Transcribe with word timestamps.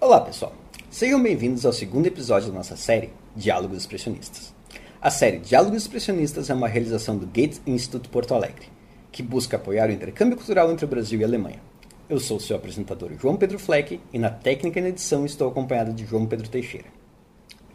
Olá, 0.00 0.20
pessoal. 0.20 0.54
Sejam 0.90 1.22
bem-vindos 1.22 1.64
ao 1.64 1.72
segundo 1.72 2.06
episódio 2.06 2.48
da 2.48 2.58
nossa 2.58 2.76
série 2.76 3.10
Diálogos 3.34 3.78
Expressionistas. 3.78 4.54
A 5.00 5.10
série 5.10 5.38
Diálogos 5.38 5.82
Expressionistas 5.82 6.50
é 6.50 6.54
uma 6.54 6.68
realização 6.68 7.16
do 7.16 7.26
Gates 7.26 7.62
Instituto 7.66 8.10
Porto 8.10 8.34
Alegre, 8.34 8.68
que 9.10 9.22
busca 9.22 9.56
apoiar 9.56 9.88
o 9.88 9.92
intercâmbio 9.92 10.36
cultural 10.36 10.70
entre 10.70 10.84
o 10.84 10.88
Brasil 10.88 11.20
e 11.20 11.24
a 11.24 11.26
Alemanha. 11.26 11.62
Eu 12.08 12.20
sou 12.20 12.38
seu 12.38 12.56
apresentador 12.56 13.12
João 13.18 13.36
Pedro 13.36 13.58
Fleck 13.58 14.00
e 14.12 14.18
na 14.18 14.30
técnica 14.30 14.78
e 14.78 14.82
na 14.82 14.90
edição 14.90 15.24
estou 15.24 15.48
acompanhado 15.48 15.92
de 15.92 16.04
João 16.04 16.26
Pedro 16.26 16.48
Teixeira. 16.48 16.88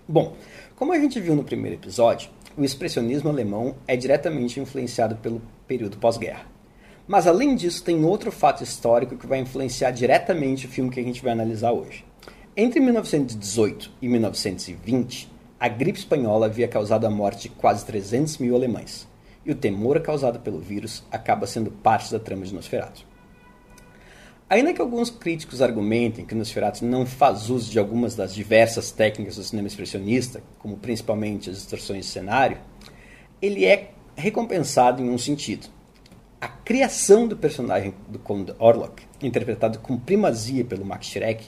Bom, 0.08 0.36
como 0.76 0.94
a 0.94 1.00
gente 1.00 1.20
viu 1.20 1.36
no 1.36 1.44
primeiro 1.44 1.78
episódio, 1.78 2.30
o 2.60 2.66
expressionismo 2.66 3.30
alemão 3.30 3.76
é 3.88 3.96
diretamente 3.96 4.60
influenciado 4.60 5.16
pelo 5.16 5.42
período 5.66 5.98
pós-guerra. 5.98 6.46
Mas 7.08 7.26
além 7.26 7.56
disso, 7.56 7.82
tem 7.82 8.04
outro 8.04 8.34
fato 8.34 8.62
histórico 8.62 9.16
que 9.16 9.26
vai 9.26 9.40
influenciar 9.40 9.92
diretamente 9.92 10.66
o 10.66 10.70
filme 10.70 10.90
que 10.90 11.00
a 11.00 11.04
gente 11.04 11.24
vai 11.24 11.32
analisar 11.32 11.72
hoje. 11.72 12.04
Entre 12.58 12.82
1918 12.82 13.90
e 14.02 14.10
1920, 14.10 15.32
a 15.58 15.70
gripe 15.70 16.00
espanhola 16.00 16.48
havia 16.48 16.68
causado 16.68 17.08
a 17.08 17.10
morte 17.10 17.44
de 17.44 17.50
quase 17.50 17.86
300 17.86 18.40
mil 18.40 18.54
alemães, 18.54 19.08
e 19.46 19.52
o 19.52 19.56
temor 19.56 19.98
causado 20.02 20.42
pelo 20.42 20.60
vírus 20.60 21.02
acaba 21.10 21.48
sendo 21.48 21.72
parte 21.72 22.12
da 22.12 22.20
trama 22.20 22.44
de 22.44 22.54
Nosferatu. 22.54 23.09
Ainda 24.50 24.74
que 24.74 24.82
alguns 24.82 25.12
críticos 25.12 25.62
argumentem 25.62 26.26
que 26.26 26.34
Nosferatu 26.34 26.84
não 26.84 27.06
faz 27.06 27.52
uso 27.52 27.70
de 27.70 27.78
algumas 27.78 28.16
das 28.16 28.34
diversas 28.34 28.90
técnicas 28.90 29.36
do 29.36 29.44
cinema 29.44 29.68
expressionista, 29.68 30.42
como 30.58 30.76
principalmente 30.76 31.52
as 31.52 31.58
distorções 31.58 32.06
de 32.06 32.12
cenário, 32.12 32.58
ele 33.40 33.64
é 33.64 33.92
recompensado 34.16 35.04
em 35.04 35.10
um 35.12 35.20
sentido. 35.20 35.68
A 36.42 36.48
criação 36.48 37.28
do 37.28 37.38
personagem 37.38 37.94
do 38.08 38.18
Conde 38.18 38.56
Orlok, 38.58 39.04
interpretado 39.22 39.78
com 39.78 40.00
primazia 40.00 40.66
pelo 40.66 40.84
Max 40.84 41.06
Schreck, 41.06 41.46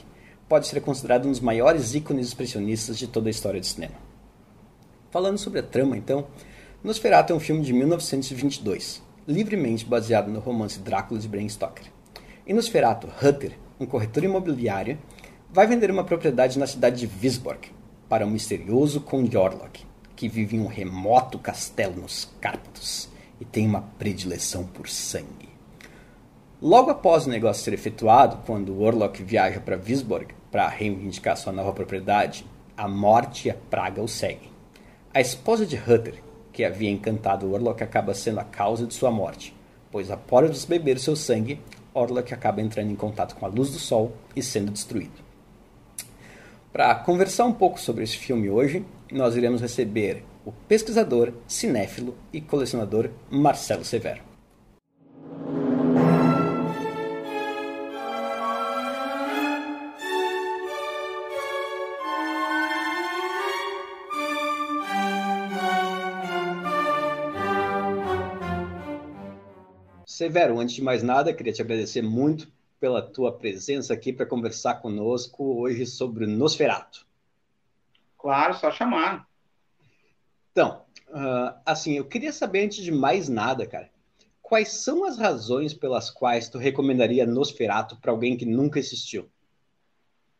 pode 0.48 0.68
ser 0.68 0.80
considerado 0.80 1.26
um 1.26 1.32
dos 1.32 1.40
maiores 1.40 1.96
ícones 1.96 2.28
expressionistas 2.28 2.96
de 2.96 3.08
toda 3.08 3.28
a 3.28 3.32
história 3.32 3.58
do 3.58 3.66
cinema. 3.66 3.96
Falando 5.10 5.38
sobre 5.38 5.58
a 5.58 5.62
trama, 5.64 5.96
então, 5.96 6.28
Nosferatu 6.84 7.32
é 7.32 7.36
um 7.36 7.40
filme 7.40 7.62
de 7.62 7.72
1922, 7.72 9.02
livremente 9.26 9.84
baseado 9.84 10.28
no 10.28 10.38
romance 10.38 10.78
Drácula 10.78 11.18
de 11.18 11.26
Bram 11.26 11.48
Stoker. 11.48 11.86
Em 12.44 12.54
Nosferatu, 12.54 13.06
Hutter, 13.06 13.52
um 13.78 13.86
corretor 13.86 14.24
imobiliário, 14.24 14.98
vai 15.52 15.64
vender 15.64 15.92
uma 15.92 16.02
propriedade 16.02 16.58
na 16.58 16.66
cidade 16.66 16.98
de 16.98 17.06
Visborg 17.06 17.70
para 18.08 18.26
um 18.26 18.30
misterioso 18.30 19.00
Conde 19.00 19.36
Orlok, 19.36 19.86
que 20.16 20.28
vive 20.28 20.56
em 20.56 20.60
um 20.60 20.66
remoto 20.66 21.38
castelo 21.38 22.02
nos 22.02 22.28
Cárpatos 22.40 23.08
e 23.40 23.44
tem 23.44 23.64
uma 23.64 23.82
predileção 23.96 24.64
por 24.64 24.88
sangue. 24.88 25.50
Logo 26.60 26.90
após 26.90 27.26
o 27.26 27.30
negócio 27.30 27.62
ser 27.62 27.74
efetuado, 27.74 28.38
quando 28.44 28.82
Orlok 28.82 29.22
viaja 29.22 29.60
para 29.60 29.76
Visborg 29.76 30.34
para 30.50 30.68
reivindicar 30.68 31.36
sua 31.36 31.52
nova 31.52 31.72
propriedade, 31.72 32.44
a 32.76 32.88
morte 32.88 33.46
e 33.46 33.50
a 33.52 33.54
praga 33.54 34.02
o 34.02 34.08
seguem. 34.08 34.50
A 35.14 35.20
esposa 35.20 35.64
de 35.64 35.76
Hutter, 35.76 36.20
que 36.52 36.64
havia 36.64 36.90
encantado 36.90 37.52
Orlok, 37.52 37.84
acaba 37.84 38.14
sendo 38.14 38.40
a 38.40 38.44
causa 38.44 38.84
de 38.84 38.94
sua 38.94 39.12
morte, 39.12 39.54
pois 39.92 40.10
após 40.10 40.64
beber 40.64 40.98
seu 40.98 41.14
sangue, 41.14 41.60
Orlok 41.94 42.32
acaba 42.32 42.60
entrando 42.60 42.90
em 42.90 42.96
contato 42.96 43.34
com 43.34 43.44
a 43.44 43.48
luz 43.48 43.70
do 43.70 43.78
sol 43.78 44.12
e 44.34 44.42
sendo 44.42 44.72
destruído. 44.72 45.22
Para 46.72 46.94
conversar 46.94 47.44
um 47.44 47.52
pouco 47.52 47.78
sobre 47.78 48.04
esse 48.04 48.16
filme 48.16 48.48
hoje, 48.48 48.84
nós 49.10 49.36
iremos 49.36 49.60
receber 49.60 50.24
o 50.44 50.52
pesquisador, 50.52 51.32
cinéfilo 51.46 52.16
e 52.32 52.40
colecionador 52.40 53.10
Marcelo 53.30 53.84
Severo. 53.84 54.31
Severo, 70.22 70.60
antes 70.60 70.76
de 70.76 70.82
mais 70.82 71.02
nada, 71.02 71.34
queria 71.34 71.52
te 71.52 71.60
agradecer 71.60 72.00
muito 72.00 72.46
pela 72.78 73.02
tua 73.02 73.36
presença 73.36 73.92
aqui 73.92 74.12
para 74.12 74.24
conversar 74.24 74.76
conosco 74.76 75.60
hoje 75.60 75.84
sobre 75.84 76.26
Nosferato. 76.26 77.04
Claro, 78.16 78.54
só 78.54 78.70
chamar. 78.70 79.26
Então, 80.52 80.84
uh, 81.08 81.58
assim, 81.66 81.94
eu 81.94 82.04
queria 82.04 82.32
saber 82.32 82.64
antes 82.64 82.84
de 82.84 82.92
mais 82.92 83.28
nada, 83.28 83.66
cara, 83.66 83.90
quais 84.40 84.68
são 84.68 85.04
as 85.04 85.18
razões 85.18 85.74
pelas 85.74 86.08
quais 86.08 86.48
tu 86.48 86.56
recomendaria 86.56 87.26
Nosferato 87.26 87.96
para 87.96 88.12
alguém 88.12 88.36
que 88.36 88.46
nunca 88.46 88.78
assistiu? 88.78 89.28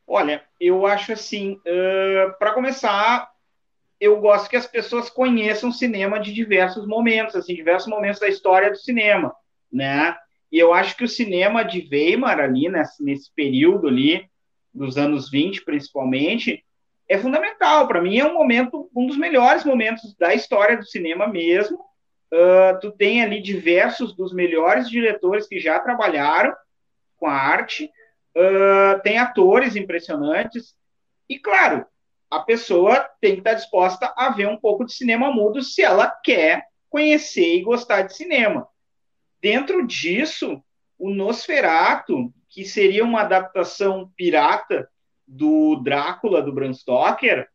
Olha, 0.06 0.44
eu 0.60 0.86
acho 0.86 1.12
assim, 1.12 1.54
uh, 1.54 2.38
para 2.38 2.54
começar, 2.54 3.32
eu 3.98 4.20
gosto 4.20 4.48
que 4.48 4.56
as 4.56 4.66
pessoas 4.68 5.10
conheçam 5.10 5.72
cinema 5.72 6.20
de 6.20 6.32
diversos 6.32 6.86
momentos, 6.86 7.34
assim, 7.34 7.56
diversos 7.56 7.88
momentos 7.88 8.20
da 8.20 8.28
história 8.28 8.70
do 8.70 8.76
cinema 8.76 9.34
né? 9.72 10.16
E 10.50 10.58
eu 10.58 10.74
acho 10.74 10.96
que 10.96 11.04
o 11.04 11.08
cinema 11.08 11.62
de 11.62 11.88
Weimar 11.90 12.38
ali, 12.38 12.68
nesse, 12.68 13.02
nesse 13.02 13.34
período 13.34 13.88
ali, 13.88 14.28
dos 14.72 14.98
anos 14.98 15.30
20 15.30 15.64
principalmente, 15.64 16.64
é 17.08 17.18
fundamental. 17.18 17.88
Para 17.88 18.02
mim 18.02 18.18
é 18.18 18.26
um 18.26 18.34
momento, 18.34 18.90
um 18.94 19.06
dos 19.06 19.16
melhores 19.16 19.64
momentos 19.64 20.14
da 20.16 20.34
história 20.34 20.76
do 20.76 20.84
cinema 20.84 21.26
mesmo. 21.26 21.78
Uh, 22.32 22.80
tu 22.80 22.90
tem 22.90 23.22
ali 23.22 23.42
diversos 23.42 24.14
dos 24.16 24.32
melhores 24.32 24.88
diretores 24.88 25.46
que 25.46 25.58
já 25.58 25.78
trabalharam 25.78 26.54
com 27.16 27.26
a 27.26 27.34
arte, 27.34 27.90
uh, 28.36 29.00
tem 29.02 29.18
atores 29.18 29.76
impressionantes, 29.76 30.74
e 31.28 31.38
claro, 31.38 31.86
a 32.30 32.40
pessoa 32.40 33.08
tem 33.20 33.34
que 33.34 33.40
estar 33.40 33.54
disposta 33.54 34.12
a 34.16 34.30
ver 34.30 34.48
um 34.48 34.56
pouco 34.56 34.84
de 34.84 34.94
cinema 34.94 35.30
mudo 35.30 35.62
se 35.62 35.82
ela 35.82 36.08
quer 36.08 36.64
conhecer 36.88 37.56
e 37.56 37.62
gostar 37.62 38.02
de 38.02 38.16
cinema. 38.16 38.66
Dentro 39.42 39.84
disso, 39.84 40.62
o 40.96 41.10
Nosferato, 41.10 42.32
que 42.48 42.64
seria 42.64 43.02
uma 43.02 43.22
adaptação 43.22 44.08
pirata 44.16 44.88
do 45.26 45.74
Drácula 45.82 46.40
do 46.40 46.52
Bram 46.52 46.72
Stoker, 46.72 47.48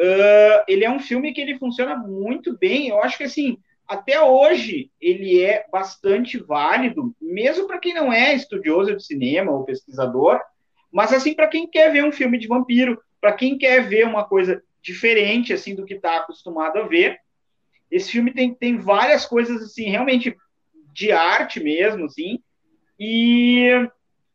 uh, 0.00 0.64
ele 0.66 0.82
é 0.82 0.90
um 0.90 0.98
filme 0.98 1.34
que 1.34 1.42
ele 1.42 1.58
funciona 1.58 1.94
muito 1.94 2.56
bem. 2.56 2.88
Eu 2.88 3.02
acho 3.02 3.18
que 3.18 3.24
assim, 3.24 3.58
até 3.86 4.18
hoje 4.18 4.90
ele 4.98 5.42
é 5.42 5.66
bastante 5.70 6.38
válido, 6.38 7.14
mesmo 7.20 7.66
para 7.66 7.78
quem 7.78 7.92
não 7.92 8.10
é 8.10 8.32
estudioso 8.32 8.96
de 8.96 9.04
cinema 9.04 9.52
ou 9.52 9.64
pesquisador, 9.64 10.40
mas 10.90 11.12
assim 11.12 11.34
para 11.34 11.48
quem 11.48 11.68
quer 11.68 11.92
ver 11.92 12.02
um 12.02 12.12
filme 12.12 12.38
de 12.38 12.48
vampiro, 12.48 12.98
para 13.20 13.34
quem 13.34 13.58
quer 13.58 13.86
ver 13.86 14.06
uma 14.06 14.24
coisa 14.24 14.62
diferente 14.80 15.52
assim 15.52 15.74
do 15.74 15.84
que 15.84 15.94
está 15.94 16.16
acostumado 16.16 16.78
a 16.78 16.86
ver. 16.86 17.18
Esse 17.90 18.10
filme 18.10 18.32
tem, 18.32 18.54
tem 18.54 18.78
várias 18.78 19.26
coisas 19.26 19.62
assim 19.62 19.90
realmente 19.90 20.34
de 20.96 21.12
arte 21.12 21.62
mesmo, 21.62 22.06
assim. 22.06 22.42
E 22.98 23.70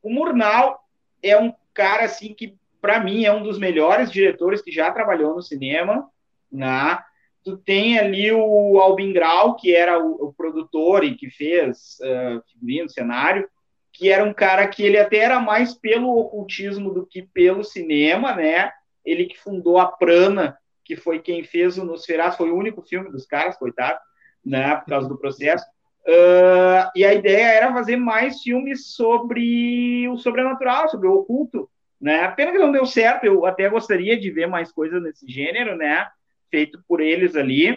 o 0.02 0.10
Murnau 0.10 0.80
é 1.22 1.36
um 1.38 1.52
cara 1.74 2.06
assim 2.06 2.34
que 2.34 2.56
para 2.80 3.00
mim 3.00 3.26
é 3.26 3.34
um 3.34 3.42
dos 3.44 3.58
melhores 3.58 4.12
diretores 4.12 4.62
que 4.62 4.72
já 4.72 4.92
trabalhou 4.92 5.36
no 5.36 5.42
cinema, 5.42 6.08
né? 6.52 7.00
Tu 7.44 7.58
tem 7.58 7.98
ali 7.98 8.32
o 8.32 8.80
Albin 8.80 9.12
Grau, 9.12 9.56
que 9.56 9.76
era 9.76 10.00
o, 10.00 10.28
o 10.28 10.34
produtor 10.34 11.04
e 11.04 11.16
que 11.16 11.30
fez 11.32 11.98
uh, 12.02 12.42
figurino, 12.52 12.90
cenário, 12.90 13.50
que 13.92 14.12
era 14.12 14.24
um 14.24 14.34
cara 14.34 14.68
que 14.68 14.84
ele 14.84 15.00
até 15.00 15.18
era 15.18 15.40
mais 15.40 15.74
pelo 15.74 16.16
ocultismo 16.16 16.94
do 16.94 17.06
que 17.06 17.24
pelo 17.24 17.64
cinema, 17.64 18.36
né? 18.36 18.72
Ele 19.04 19.26
que 19.26 19.40
fundou 19.40 19.80
a 19.80 19.88
Prana, 19.88 20.56
que 20.86 20.96
foi 20.96 21.20
quem 21.20 21.44
fez 21.44 21.80
o 21.80 21.86
Nosferatu, 21.86 22.38
foi 22.38 22.52
o 22.52 22.56
único 22.56 22.84
filme 22.84 23.12
dos 23.12 23.26
caras, 23.26 23.58
coitado, 23.58 24.00
né? 24.46 24.76
Por 24.76 24.90
causa 24.90 25.10
do 25.10 25.18
processo. 25.18 25.66
Uh, 26.08 26.90
e 26.96 27.06
a 27.06 27.14
ideia 27.14 27.46
era 27.46 27.74
fazer 27.74 27.96
mais 27.96 28.42
filmes 28.42 28.88
sobre 28.94 30.08
o 30.10 30.18
sobrenatural, 30.18 30.90
sobre 30.90 31.08
o 31.08 31.14
oculto, 31.14 31.70
né? 32.00 32.28
Pena 32.30 32.52
que 32.52 32.58
não 32.58 32.72
deu 32.72 32.86
certo, 32.86 33.26
eu 33.26 33.46
até 33.46 33.70
gostaria 33.70 34.20
de 34.20 34.32
ver 34.32 34.48
mais 34.48 34.72
coisas 34.72 35.02
nesse 35.02 35.28
gênero, 35.32 35.76
né? 35.76 36.08
Feito 36.50 36.84
por 36.88 37.02
eles 37.02 37.36
ali. 37.36 37.74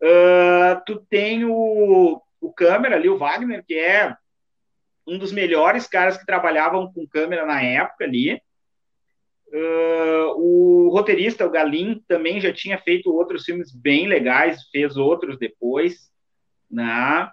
Uh, 0.00 0.80
tu 0.86 1.04
tem 1.10 1.44
o, 1.44 2.22
o 2.40 2.52
câmera 2.52 2.94
ali, 2.94 3.08
o 3.08 3.18
Wagner, 3.18 3.64
que 3.66 3.74
é 3.74 4.16
um 5.04 5.18
dos 5.18 5.32
melhores 5.32 5.88
caras 5.88 6.16
que 6.16 6.26
trabalhavam 6.26 6.92
com 6.92 7.08
câmera 7.08 7.44
na 7.44 7.60
época 7.60 8.04
ali. 8.04 8.40
Uh, 9.48 10.36
o 10.36 10.90
roteirista, 10.90 11.44
o 11.44 11.50
Galim, 11.50 12.04
também 12.06 12.40
já 12.40 12.52
tinha 12.52 12.78
feito 12.78 13.10
outros 13.10 13.44
filmes 13.44 13.74
bem 13.74 14.06
legais, 14.06 14.68
fez 14.70 14.96
outros 14.96 15.38
depois, 15.38 16.08
né? 16.70 17.28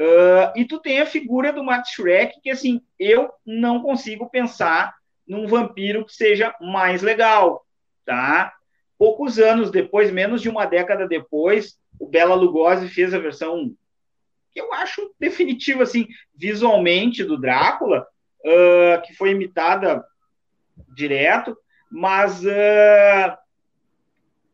Uh, 0.00 0.48
e 0.56 0.64
tu 0.64 0.80
tem 0.80 0.98
a 0.98 1.06
figura 1.06 1.52
do 1.52 1.62
Max 1.62 1.90
Shrek, 1.90 2.40
que 2.40 2.48
assim, 2.48 2.80
eu 2.98 3.30
não 3.44 3.82
consigo 3.82 4.30
pensar 4.30 4.94
num 5.28 5.46
vampiro 5.46 6.06
que 6.06 6.14
seja 6.14 6.54
mais 6.58 7.02
legal, 7.02 7.66
tá? 8.06 8.50
Poucos 8.96 9.38
anos 9.38 9.70
depois, 9.70 10.10
menos 10.10 10.40
de 10.40 10.48
uma 10.48 10.64
década 10.64 11.06
depois, 11.06 11.78
o 11.98 12.06
Bela 12.06 12.34
Lugosi 12.34 12.88
fez 12.88 13.12
a 13.12 13.18
versão 13.18 13.74
que 14.52 14.60
eu 14.60 14.72
acho 14.72 15.14
definitivo, 15.20 15.82
assim, 15.82 16.08
visualmente 16.34 17.22
do 17.22 17.38
Drácula, 17.38 18.06
uh, 18.42 19.02
que 19.02 19.12
foi 19.12 19.32
imitada 19.32 20.02
direto, 20.94 21.54
mas 21.90 22.42
uh, 22.42 23.36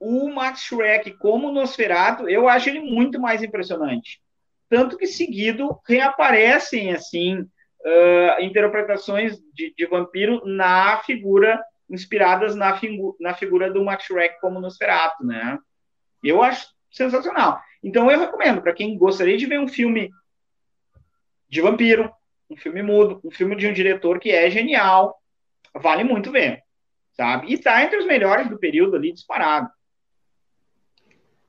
o 0.01 0.29
Max 0.29 0.63
Schreck 0.63 1.13
como 1.13 1.53
Nosferatu, 1.53 2.29
eu 2.29 2.49
acho 2.49 2.69
ele 2.69 2.81
muito 2.81 3.21
mais 3.21 3.45
impressionante. 3.45 4.21
Tanto 4.69 4.97
que 4.97 5.07
seguido 5.07 5.79
reaparecem, 5.87 6.93
assim, 6.93 7.41
uh, 7.41 8.41
interpretações 8.41 9.39
de, 9.55 9.73
de, 9.77 9.87
vampiro 9.87 10.43
na 10.45 10.99
figura, 10.99 11.63
inspiradas 11.89 12.57
na, 12.57 12.77
figu 12.77 13.17
na 13.21 13.35
figura 13.35 13.71
do 13.73 13.85
Max 13.85 14.05
Schreck 14.05 14.41
como 14.41 14.61
Nosferatu, 14.61 15.25
né? 15.25 15.59
Eu 16.23 16.43
acho 16.43 16.67
sensacional. 16.91 17.61
Então 17.83 18.11
eu 18.11 18.19
recomendo 18.19 18.61
para 18.61 18.73
quem 18.73 18.99
gostaria 18.99 19.37
de 19.37 19.47
ver 19.47 19.61
um 19.61 19.69
filme 19.69 20.11
de 21.49 21.61
vampiro, 21.61 22.11
um 22.51 22.57
filme 22.57 22.83
mudo, 22.83 23.21
um 23.25 23.31
filme 23.31 23.55
de 23.55 23.67
um 23.67 23.73
diretor 23.73 24.19
que 24.19 24.31
é 24.31 24.51
genial, 24.51 25.17
vale 25.75 26.03
muito 26.03 26.33
ver, 26.33 26.63
sabe? 27.13 27.53
E 27.53 27.59
tá 27.59 27.83
entre 27.83 27.99
os 27.99 28.07
melhores 28.07 28.49
do 28.49 28.59
período 28.59 28.97
ali 28.97 29.13
disparado. 29.13 29.69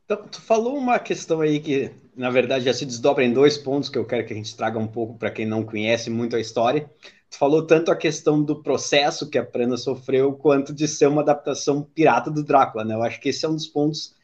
Então, 0.05 0.27
tu 0.27 0.41
falou 0.41 0.77
uma 0.77 0.99
questão 0.99 1.41
aí 1.41 1.59
que, 1.59 1.91
na 2.17 2.31
verdade, 2.31 2.65
já 2.65 2.73
se 2.73 2.85
desdobra 2.85 3.23
em 3.23 3.31
dois 3.31 3.57
pontos 3.57 3.89
que 3.89 3.97
eu 3.97 4.03
quero 4.03 4.25
que 4.25 4.33
a 4.33 4.35
gente 4.35 4.57
traga 4.57 4.79
um 4.79 4.87
pouco 4.87 5.17
para 5.17 5.29
quem 5.29 5.45
não 5.45 5.63
conhece 5.63 6.09
muito 6.09 6.35
a 6.35 6.39
história. 6.39 6.89
Tu 7.29 7.37
falou 7.37 7.61
tanto 7.65 7.91
a 7.91 7.95
questão 7.95 8.41
do 8.41 8.63
processo 8.63 9.29
que 9.29 9.37
a 9.37 9.45
Prana 9.45 9.77
sofreu, 9.77 10.33
quanto 10.33 10.73
de 10.73 10.87
ser 10.87 11.07
uma 11.07 11.21
adaptação 11.21 11.83
pirata 11.83 12.31
do 12.31 12.43
Drácula, 12.43 12.83
né? 12.83 12.95
Eu 12.95 13.03
acho 13.03 13.21
que 13.21 13.29
esse 13.29 13.45
é 13.45 13.49
um 13.49 13.53
dos 13.53 13.67
pontos. 13.67 14.15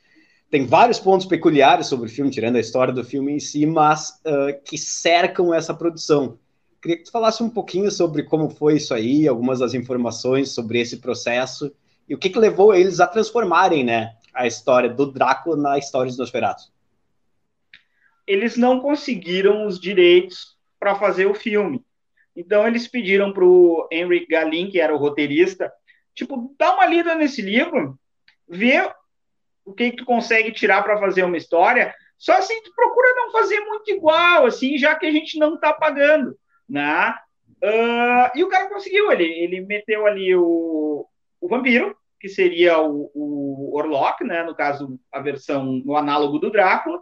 Tem 0.49 0.65
vários 0.65 0.99
pontos 0.99 1.27
peculiares 1.27 1.85
sobre 1.85 2.07
o 2.07 2.11
filme, 2.11 2.31
tirando 2.31 2.55
a 2.55 2.59
história 2.59 2.93
do 2.93 3.03
filme 3.03 3.33
em 3.33 3.39
si, 3.39 3.65
mas 3.65 4.19
uh, 4.25 4.59
que 4.65 4.77
cercam 4.77 5.53
essa 5.53 5.73
produção. 5.73 6.39
Queria 6.81 6.97
que 6.97 7.03
tu 7.03 7.11
falasse 7.11 7.43
um 7.43 7.49
pouquinho 7.49 7.91
sobre 7.91 8.23
como 8.23 8.49
foi 8.49 8.77
isso 8.77 8.93
aí, 8.93 9.27
algumas 9.27 9.59
das 9.59 9.75
informações 9.75 10.51
sobre 10.51 10.81
esse 10.81 10.97
processo 10.97 11.71
e 12.09 12.15
o 12.15 12.17
que, 12.17 12.29
que 12.29 12.39
levou 12.39 12.73
eles 12.73 12.99
a 12.99 13.07
transformarem, 13.07 13.83
né, 13.83 14.15
a 14.33 14.45
história 14.47 14.89
do 14.89 15.05
Drácula 15.05 15.55
na 15.55 15.77
história 15.77 16.11
de 16.11 16.17
Nosferatu? 16.17 16.72
Eles 18.25 18.57
não 18.57 18.79
conseguiram 18.79 19.65
os 19.65 19.79
direitos 19.79 20.57
para 20.79 20.95
fazer 20.95 21.25
o 21.25 21.33
filme. 21.33 21.83
Então 22.35 22.67
eles 22.67 22.87
pediram 22.87 23.31
para 23.31 23.45
o 23.45 23.87
Henry 23.91 24.25
Galin, 24.27 24.69
que 24.69 24.79
era 24.79 24.93
o 24.93 24.97
roteirista, 24.97 25.71
tipo, 26.15 26.55
dá 26.57 26.73
uma 26.73 26.85
lida 26.85 27.15
nesse 27.15 27.41
livro, 27.41 27.97
vê 28.47 28.89
o 29.65 29.73
que, 29.73 29.91
que 29.91 29.97
tu 29.97 30.05
consegue 30.05 30.51
tirar 30.51 30.83
para 30.83 30.99
fazer 30.99 31.23
uma 31.23 31.37
história. 31.37 31.93
Só 32.17 32.33
assim, 32.33 32.61
tu 32.63 32.73
procura 32.75 33.13
não 33.15 33.31
fazer 33.31 33.59
muito 33.61 33.91
igual, 33.91 34.45
assim, 34.45 34.77
já 34.77 34.95
que 34.95 35.05
a 35.05 35.11
gente 35.11 35.37
não 35.37 35.55
está 35.55 35.73
pagando, 35.73 36.37
né? 36.67 37.15
Uh, 37.61 38.37
e 38.37 38.43
o 38.43 38.49
cara 38.49 38.67
conseguiu, 38.67 39.11
ele, 39.11 39.23
ele 39.23 39.61
meteu 39.61 40.05
ali 40.05 40.35
o, 40.35 41.07
o 41.39 41.47
vampiro, 41.47 41.95
que 42.19 42.27
seria 42.27 42.79
o, 42.79 43.11
o 43.13 43.77
Orlok, 43.77 44.23
né? 44.23 44.43
No 44.43 44.55
caso, 44.55 44.99
a 45.11 45.19
versão, 45.19 45.81
no 45.85 45.95
análogo 45.95 46.39
do 46.39 46.49
Drácula. 46.49 47.01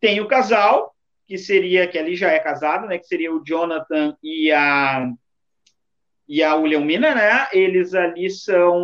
Tem 0.00 0.20
o 0.20 0.28
casal, 0.28 0.94
que 1.26 1.38
seria, 1.38 1.86
que 1.86 1.98
ali 1.98 2.16
já 2.16 2.30
é 2.30 2.38
casado, 2.38 2.86
né? 2.86 2.98
Que 2.98 3.06
seria 3.06 3.32
o 3.32 3.44
Jonathan 3.44 4.16
e 4.22 4.50
a 4.50 5.12
e 6.26 6.44
a 6.44 6.54
Williamina, 6.54 7.12
né? 7.14 7.48
Eles 7.52 7.92
ali 7.92 8.30
são 8.30 8.78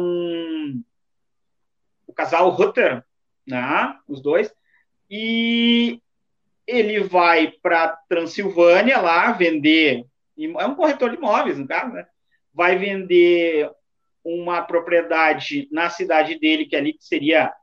o 2.06 2.12
casal 2.12 2.50
Rutter, 2.50 3.04
né? 3.46 3.96
Os 4.08 4.20
dois. 4.20 4.52
E 5.08 6.02
ele 6.66 7.00
vai 7.00 7.52
para 7.62 7.96
Transilvânia 8.08 9.00
lá 9.00 9.30
vender, 9.30 10.04
é 10.36 10.66
um 10.66 10.74
corretor 10.74 11.10
de 11.10 11.16
imóveis, 11.16 11.56
no 11.56 11.68
caso, 11.68 11.92
né? 11.92 12.06
Vai 12.52 12.76
vender 12.76 13.70
uma 14.24 14.62
propriedade 14.62 15.68
na 15.70 15.88
cidade 15.88 16.38
dele, 16.40 16.66
que 16.66 16.74
ali 16.74 16.96
seria 16.98 17.54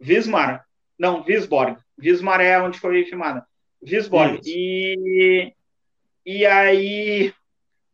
Vismar, 0.00 0.66
não, 1.00 1.22
Visborg. 1.22 1.78
Vismar 1.96 2.42
é 2.42 2.60
onde 2.60 2.78
foi 2.78 3.06
filmada. 3.06 3.42
Visborg. 3.82 4.38
E, 4.44 5.50
e 6.26 6.44
aí 6.44 7.32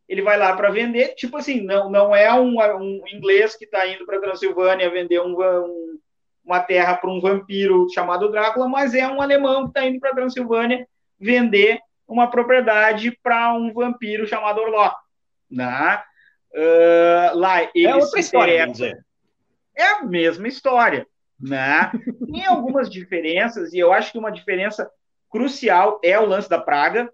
ele 0.08 0.22
vai 0.22 0.36
lá 0.36 0.56
para 0.56 0.70
vender, 0.70 1.14
tipo 1.14 1.36
assim, 1.36 1.60
não, 1.60 1.88
não 1.88 2.14
é 2.16 2.34
um, 2.34 2.56
um 2.58 3.04
inglês 3.06 3.54
que 3.54 3.64
está 3.64 3.86
indo 3.86 4.04
para 4.04 4.20
Transilvânia 4.20 4.90
vender 4.90 5.20
um, 5.20 5.40
um, 5.40 6.00
uma 6.44 6.58
terra 6.58 6.96
para 6.96 7.08
um 7.08 7.20
vampiro 7.20 7.86
chamado 7.94 8.28
Drácula, 8.28 8.68
mas 8.68 8.92
é 8.92 9.06
um 9.06 9.22
alemão 9.22 9.62
que 9.62 9.68
está 9.68 9.86
indo 9.86 10.00
para 10.00 10.14
Transilvânia 10.14 10.84
vender 11.16 11.78
uma 12.08 12.28
propriedade 12.28 13.16
para 13.22 13.54
um 13.54 13.72
vampiro 13.72 14.26
chamado 14.26 14.60
Orlok. 14.60 14.96
Né? 15.48 16.02
Uh, 16.52 17.38
lá 17.38 17.62
é 17.62 17.70
eles 17.72 17.92
é 17.92 17.94
outra 17.94 18.18
história, 18.18 18.66
dizer. 18.66 19.06
É 19.76 19.84
a 19.92 20.02
mesma 20.02 20.48
história, 20.48 21.06
né? 21.38 21.90
Tem 22.32 22.46
algumas 22.46 22.90
diferenças 22.90 23.72
e 23.72 23.78
eu 23.78 23.92
acho 23.92 24.12
que 24.12 24.18
uma 24.18 24.30
diferença 24.30 24.90
crucial 25.30 26.00
é 26.02 26.18
o 26.18 26.26
lance 26.26 26.48
da 26.48 26.58
praga. 26.58 27.12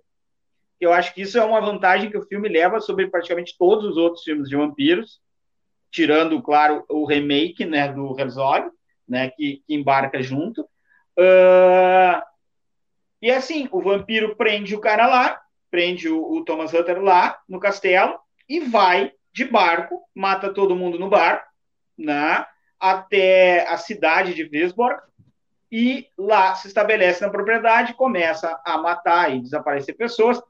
Eu 0.80 0.92
acho 0.92 1.14
que 1.14 1.22
isso 1.22 1.38
é 1.38 1.44
uma 1.44 1.60
vantagem 1.60 2.10
que 2.10 2.16
o 2.16 2.26
filme 2.26 2.48
leva 2.48 2.80
sobre 2.80 3.08
praticamente 3.08 3.56
todos 3.58 3.84
os 3.84 3.96
outros 3.96 4.24
filmes 4.24 4.48
de 4.48 4.56
vampiros, 4.56 5.20
tirando, 5.90 6.42
claro, 6.42 6.84
o 6.88 7.04
remake, 7.04 7.64
né, 7.64 7.92
do 7.92 8.18
Herzog, 8.18 8.70
né, 9.08 9.30
que, 9.30 9.62
que 9.66 9.74
embarca 9.74 10.22
junto. 10.22 10.62
Uh, 11.18 12.22
e 13.20 13.30
assim, 13.30 13.68
o 13.70 13.80
vampiro 13.80 14.34
prende 14.34 14.74
o 14.74 14.80
cara 14.80 15.06
lá, 15.06 15.40
prende 15.70 16.08
o, 16.08 16.32
o 16.32 16.44
Thomas 16.44 16.72
Hutter 16.72 17.00
lá 17.00 17.38
no 17.48 17.60
castelo 17.60 18.18
e 18.48 18.60
vai 18.60 19.12
de 19.32 19.44
barco, 19.44 20.00
mata 20.14 20.52
todo 20.52 20.76
mundo 20.76 20.98
no 20.98 21.08
barco, 21.08 21.46
né, 21.96 22.44
até 22.82 23.64
a 23.68 23.76
cidade 23.76 24.34
de 24.34 24.42
Wisborg, 24.42 25.00
e 25.70 26.08
lá 26.18 26.56
se 26.56 26.66
estabelece 26.66 27.22
na 27.22 27.30
propriedade, 27.30 27.94
começa 27.94 28.60
a 28.66 28.76
matar 28.76 29.32
e 29.32 29.40
desaparecer 29.40 29.96
pessoas. 29.96 30.42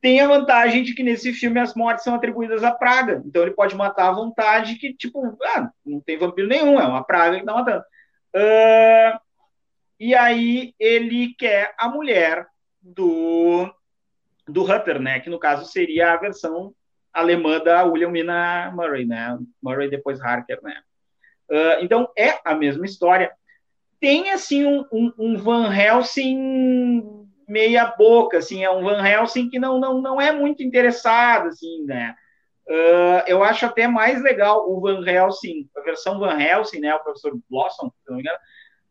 Tem 0.00 0.20
a 0.20 0.26
vantagem 0.26 0.82
de 0.82 0.92
que 0.92 1.04
nesse 1.04 1.32
filme 1.32 1.60
as 1.60 1.74
mortes 1.74 2.02
são 2.02 2.16
atribuídas 2.16 2.64
à 2.64 2.72
praga, 2.72 3.22
então 3.24 3.42
ele 3.42 3.52
pode 3.52 3.76
matar 3.76 4.08
à 4.08 4.12
vontade, 4.12 4.74
que 4.74 4.92
tipo, 4.92 5.38
ah, 5.44 5.70
não 5.86 6.00
tem 6.00 6.18
vampiro 6.18 6.48
nenhum, 6.48 6.80
é 6.80 6.84
uma 6.84 7.04
praga 7.04 7.36
que 7.36 7.42
está 7.42 7.54
matando. 7.54 7.84
Uh, 8.34 9.20
e 10.00 10.16
aí 10.16 10.74
ele 10.80 11.32
quer 11.38 11.72
a 11.78 11.88
mulher 11.88 12.48
do, 12.80 13.72
do 14.48 14.64
Hutter, 14.64 14.98
né, 14.98 15.20
que 15.20 15.30
no 15.30 15.38
caso 15.38 15.64
seria 15.70 16.12
a 16.12 16.16
versão 16.16 16.74
alemã 17.12 17.60
da 17.60 17.84
Williamina 17.84 18.72
Murray, 18.74 19.04
né? 19.04 19.38
Murray 19.62 19.88
depois 19.88 20.20
Harker, 20.20 20.58
né? 20.62 20.82
Uh, 21.52 21.82
então 21.84 22.08
é 22.16 22.38
a 22.44 22.54
mesma 22.54 22.86
história. 22.86 23.30
Tem 24.00 24.30
assim 24.30 24.64
um, 24.64 24.84
um, 24.90 25.12
um, 25.18 25.36
Van 25.36 25.72
Helsing 25.72 27.28
meia 27.46 27.86
boca, 27.86 28.38
assim, 28.38 28.64
é 28.64 28.70
um 28.70 28.82
Van 28.82 29.06
Helsing 29.06 29.50
que 29.50 29.58
não 29.58 29.78
não, 29.78 30.00
não 30.00 30.20
é 30.20 30.32
muito 30.32 30.62
interessado, 30.62 31.48
assim, 31.48 31.84
né? 31.84 32.14
Uh, 32.66 33.22
eu 33.26 33.44
acho 33.44 33.66
até 33.66 33.86
mais 33.86 34.22
legal 34.22 34.70
o 34.70 34.80
Van 34.80 35.06
Helsing, 35.06 35.68
a 35.76 35.80
versão 35.82 36.18
Van 36.18 36.40
Helsing, 36.40 36.80
né? 36.80 36.94
O 36.94 37.02
professor 37.02 37.38
Blossom, 37.50 37.90
se 37.90 38.08
não 38.08 38.16
me 38.16 38.22
engano, 38.22 38.38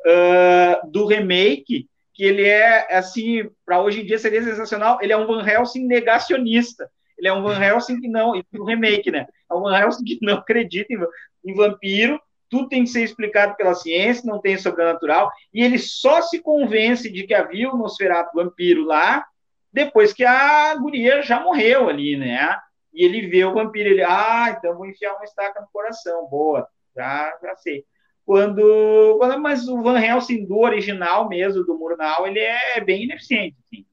uh, 0.05 0.91
do 0.91 1.07
remake, 1.07 1.89
que 2.13 2.23
ele 2.23 2.45
é 2.45 2.95
assim, 2.95 3.49
para 3.65 3.81
hoje 3.81 4.01
em 4.01 4.05
dia 4.05 4.19
seria 4.19 4.43
sensacional. 4.43 4.99
Ele 5.01 5.13
é 5.13 5.17
um 5.17 5.25
Van 5.25 5.43
Helsing 5.43 5.87
negacionista 5.87 6.87
ele 7.21 7.27
é 7.27 7.33
um 7.33 7.43
Van 7.43 7.63
Helsing 7.63 8.01
que 8.01 8.07
não, 8.07 8.35
e 8.35 8.43
o 8.57 8.65
remake, 8.65 9.11
né? 9.11 9.27
É 9.49 9.53
um 9.53 9.61
Van 9.61 9.77
Helsing 9.77 10.03
que 10.03 10.17
não 10.23 10.37
acredita 10.37 10.91
em, 10.91 10.97
em 11.45 11.53
vampiro, 11.53 12.19
tudo 12.51 12.67
tem 12.67 12.83
que 12.83 12.89
ser 12.89 13.01
explicado 13.01 13.55
pela 13.55 13.73
ciência, 13.73 14.29
não 14.29 14.41
tem 14.41 14.57
sobrenatural, 14.57 15.31
e 15.53 15.63
ele 15.63 15.79
só 15.79 16.21
se 16.21 16.39
convence 16.39 17.09
de 17.09 17.25
que 17.25 17.33
havia 17.33 17.71
o 17.71 17.77
Nosferatu 17.77 18.35
vampiro 18.35 18.83
lá 18.83 19.25
depois 19.71 20.11
que 20.11 20.25
a 20.25 20.75
guria 20.75 21.21
já 21.21 21.39
morreu 21.39 21.87
ali, 21.87 22.17
né? 22.17 22.59
E 22.93 23.05
ele 23.05 23.25
vê 23.27 23.45
o 23.45 23.53
vampiro, 23.53 23.87
ele, 23.87 24.03
ah, 24.03 24.53
então 24.55 24.75
vou 24.75 24.85
enfiar 24.85 25.15
uma 25.15 25.23
estaca 25.23 25.61
no 25.61 25.67
coração, 25.71 26.27
boa, 26.27 26.67
já, 26.93 27.33
já 27.41 27.55
sei. 27.55 27.85
Quando, 28.25 29.15
quando, 29.17 29.39
mas 29.39 29.67
o 29.69 29.81
Van 29.81 29.99
Helsing 29.99 30.45
do 30.45 30.59
original 30.59 31.29
mesmo, 31.29 31.63
do 31.63 31.77
Murnau, 31.77 32.27
ele 32.27 32.39
é 32.39 32.81
bem 32.81 33.05
ineficiente, 33.05 33.55
assim. 33.65 33.85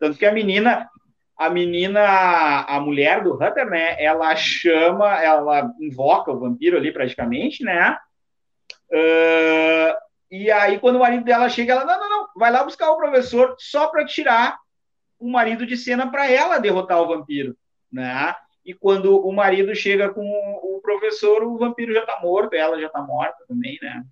Tanto 0.00 0.18
que 0.18 0.26
a 0.26 0.32
menina, 0.32 0.90
a 1.36 1.50
menina, 1.50 2.62
a 2.62 2.80
mulher 2.80 3.22
do 3.22 3.34
Hunter, 3.34 3.68
né? 3.68 4.02
Ela 4.02 4.34
chama, 4.34 5.22
ela 5.22 5.70
invoca 5.80 6.32
o 6.32 6.38
vampiro 6.38 6.76
ali 6.78 6.90
praticamente, 6.90 7.62
né? 7.62 7.96
Uh, 8.90 9.94
e 10.30 10.50
aí, 10.50 10.78
quando 10.78 10.96
o 10.96 11.00
marido 11.00 11.24
dela 11.24 11.48
chega, 11.48 11.74
ela, 11.74 11.84
não, 11.84 12.00
não, 12.00 12.08
não, 12.08 12.28
vai 12.36 12.50
lá 12.50 12.64
buscar 12.64 12.90
o 12.90 12.96
professor 12.96 13.54
só 13.58 13.88
para 13.88 14.06
tirar 14.06 14.58
o 15.18 15.30
marido 15.30 15.66
de 15.66 15.76
cena 15.76 16.10
para 16.10 16.30
ela 16.30 16.58
derrotar 16.58 17.00
o 17.00 17.08
vampiro, 17.08 17.56
né? 17.92 18.34
E 18.64 18.74
quando 18.74 19.24
o 19.24 19.32
marido 19.32 19.74
chega 19.74 20.08
com 20.08 20.22
o 20.22 20.80
professor, 20.82 21.44
o 21.44 21.58
vampiro 21.58 21.92
já 21.92 22.04
tá 22.04 22.18
morto, 22.20 22.54
ela 22.54 22.80
já 22.80 22.88
tá 22.88 23.00
morta 23.00 23.44
também, 23.46 23.78
né? 23.80 24.04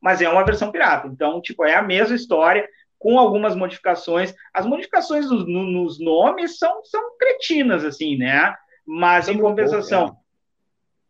Mas 0.00 0.22
é 0.22 0.28
uma 0.28 0.44
versão 0.44 0.70
pirata. 0.70 1.08
Então, 1.08 1.40
tipo, 1.40 1.64
é 1.64 1.74
a 1.74 1.82
mesma 1.82 2.14
história 2.14 2.66
com 2.98 3.18
algumas 3.18 3.54
modificações. 3.54 4.34
As 4.52 4.66
modificações 4.66 5.30
no, 5.30 5.44
nos 5.44 6.00
nomes 6.00 6.58
são, 6.58 6.84
são 6.84 7.16
cretinas, 7.18 7.84
assim, 7.84 8.16
né? 8.16 8.54
Mas, 8.86 9.28
em 9.28 9.38
compensação... 9.38 10.08
Bom, 10.08 10.20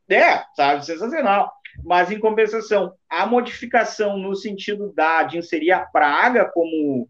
é. 0.09 0.15
é, 0.15 0.45
sabe? 0.55 0.85
Sensacional. 0.85 1.53
Mas, 1.85 2.11
em 2.11 2.19
compensação, 2.19 2.95
a 3.09 3.27
modificação 3.27 4.17
no 4.19 4.35
sentido 4.35 4.93
da, 4.95 5.23
de 5.23 5.39
inserir 5.39 5.73
a 5.73 5.85
praga 5.85 6.51
como 6.53 7.09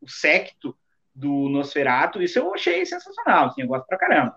o 0.00 0.08
secto 0.08 0.74
do 1.14 1.48
Nosferatu, 1.48 2.22
isso 2.22 2.38
eu 2.38 2.54
achei 2.54 2.84
sensacional, 2.86 3.46
assim, 3.46 3.62
eu 3.62 3.68
gosto 3.68 3.86
pra 3.86 3.98
caramba. 3.98 4.36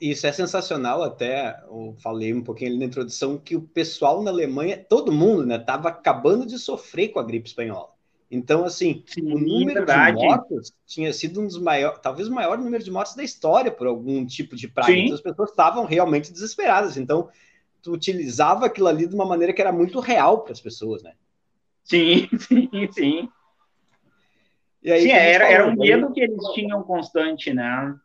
Isso 0.00 0.26
é 0.26 0.32
sensacional, 0.32 1.02
até 1.02 1.62
eu 1.68 1.94
falei 2.02 2.32
um 2.32 2.42
pouquinho 2.42 2.70
ali 2.70 2.78
na 2.78 2.86
introdução 2.86 3.38
que 3.38 3.54
o 3.54 3.62
pessoal 3.62 4.22
na 4.22 4.30
Alemanha, 4.30 4.82
todo 4.88 5.12
mundo, 5.12 5.44
né, 5.46 5.58
tava 5.58 5.90
acabando 5.90 6.46
de 6.46 6.58
sofrer 6.58 7.08
com 7.08 7.20
a 7.20 7.22
gripe 7.22 7.48
espanhola. 7.48 7.90
Então, 8.30 8.64
assim, 8.64 9.02
Sim, 9.06 9.32
o 9.32 9.38
número 9.38 9.80
verdade. 9.80 10.16
de 10.16 10.24
mortos 10.24 10.72
tinha 10.86 11.12
sido 11.12 11.40
um 11.40 11.46
dos 11.46 11.58
maiores, 11.58 11.98
talvez 12.00 12.28
o 12.28 12.32
maior 12.32 12.56
número 12.56 12.82
de 12.82 12.90
mortes 12.90 13.16
da 13.16 13.24
história 13.24 13.72
por 13.72 13.88
algum 13.88 14.24
tipo 14.24 14.54
de 14.54 14.68
praga. 14.68 14.92
Então, 14.92 15.14
as 15.14 15.20
pessoas 15.20 15.50
estavam 15.50 15.84
realmente 15.84 16.32
desesperadas. 16.32 16.96
Então, 16.96 17.28
tu 17.82 17.92
utilizava 17.92 18.66
aquilo 18.66 18.86
ali 18.86 19.06
de 19.06 19.14
uma 19.14 19.24
maneira 19.26 19.52
que 19.52 19.60
era 19.60 19.72
muito 19.72 19.98
real 19.98 20.42
para 20.42 20.52
as 20.52 20.60
pessoas, 20.60 21.02
né? 21.02 21.14
Sim, 21.82 22.28
sim, 22.38 22.70
sim. 22.92 23.28
E 24.82 24.92
aí, 24.92 25.02
sim, 25.02 25.10
era, 25.10 25.46
falou, 25.46 25.60
era 25.60 25.68
um 25.68 25.76
medo 25.76 26.12
que 26.12 26.20
eles 26.20 26.42
tinham 26.54 26.82
constante, 26.84 27.52
né? 27.52 27.96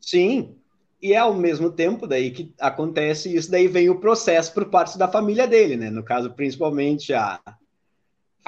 Sim, 0.00 0.56
e 1.00 1.12
é 1.12 1.18
ao 1.18 1.34
mesmo 1.34 1.70
tempo 1.70 2.06
daí 2.06 2.32
que 2.32 2.52
acontece 2.60 3.34
isso, 3.34 3.48
daí 3.50 3.68
vem 3.68 3.88
o 3.88 4.00
processo 4.00 4.52
por 4.52 4.66
parte 4.66 4.98
da 4.98 5.06
família 5.06 5.46
dele, 5.46 5.76
né? 5.76 5.88
No 5.88 6.02
caso, 6.02 6.32
principalmente 6.32 7.14
a, 7.14 7.40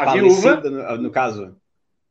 a 0.01 0.13
viúva, 0.13 0.57
no, 0.57 0.97
no, 1.03 1.11
caso, 1.11 1.57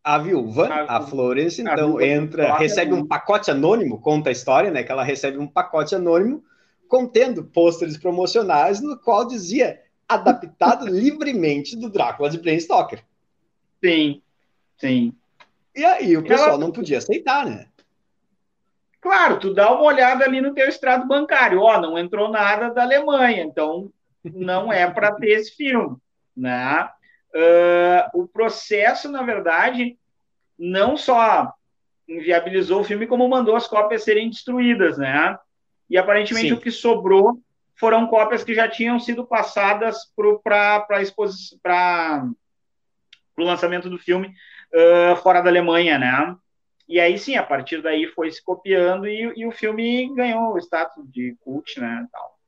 a 0.03 0.17
viúva, 0.17 0.67
a, 0.67 0.97
a 0.97 1.01
Florence, 1.01 1.61
a 1.61 1.73
então 1.73 1.99
entra, 2.01 2.55
recebe 2.57 2.93
um 2.93 3.05
pacote 3.05 3.51
anônimo, 3.51 3.99
conta 3.99 4.29
a 4.29 4.31
história, 4.31 4.71
né? 4.71 4.83
Que 4.83 4.91
ela 4.91 5.03
recebe 5.03 5.37
um 5.37 5.47
pacote 5.47 5.95
anônimo 5.95 6.43
contendo 6.87 7.43
pôsteres 7.43 7.97
promocionais 7.97 8.81
no 8.81 8.97
qual 8.97 9.27
dizia 9.27 9.79
adaptado 10.07 10.87
livremente 10.89 11.75
do 11.77 11.89
Drácula 11.89 12.29
de 12.29 12.39
Bram 12.39 12.59
Stoker. 12.59 13.03
Sim, 13.83 14.21
sim. 14.77 15.13
E 15.75 15.85
aí 15.85 16.17
o 16.17 16.23
pessoal 16.23 16.49
ela... 16.49 16.57
não 16.57 16.71
podia 16.71 16.97
aceitar, 16.97 17.45
né? 17.45 17.67
Claro, 19.01 19.39
tu 19.39 19.53
dá 19.53 19.71
uma 19.71 19.83
olhada 19.83 20.25
ali 20.25 20.41
no 20.41 20.53
teu 20.53 20.67
extrato 20.67 21.07
bancário, 21.07 21.61
ó, 21.61 21.79
não 21.79 21.97
entrou 21.97 22.29
nada 22.29 22.69
da 22.69 22.83
Alemanha, 22.83 23.43
então 23.43 23.89
não 24.23 24.73
é 24.73 24.89
para 24.89 25.13
ter 25.13 25.29
esse 25.29 25.55
filme, 25.55 25.95
né? 26.35 26.89
Uh, 27.33 28.21
o 28.21 28.27
processo, 28.27 29.09
na 29.09 29.21
verdade, 29.21 29.97
não 30.57 30.97
só 30.97 31.53
inviabilizou 32.07 32.81
o 32.81 32.83
filme, 32.83 33.05
como 33.05 33.27
mandou 33.27 33.55
as 33.55 33.67
cópias 33.67 34.03
serem 34.03 34.29
destruídas, 34.29 34.97
né? 34.97 35.37
E 35.89 35.97
aparentemente 35.97 36.49
Sim. 36.49 36.53
o 36.53 36.59
que 36.59 36.71
sobrou 36.71 37.39
foram 37.75 38.07
cópias 38.07 38.43
que 38.43 38.53
já 38.53 38.67
tinham 38.67 38.99
sido 38.99 39.25
passadas 39.25 40.11
para 40.15 40.85
o 43.37 43.43
lançamento 43.43 43.89
do 43.89 43.97
filme 43.97 44.33
uh, 44.73 45.15
fora 45.17 45.41
da 45.41 45.49
Alemanha, 45.49 45.97
né? 45.97 46.35
E 46.87 46.99
aí 46.99 47.17
sim, 47.19 47.35
a 47.35 47.43
partir 47.43 47.81
daí 47.81 48.07
foi 48.07 48.31
se 48.31 48.43
copiando 48.43 49.07
e, 49.07 49.31
e 49.35 49.45
o 49.45 49.51
filme 49.51 50.13
ganhou 50.15 50.53
o 50.53 50.57
status 50.57 51.09
de 51.11 51.37
cult, 51.41 51.79
né? 51.79 52.07
Tal. 52.11 52.38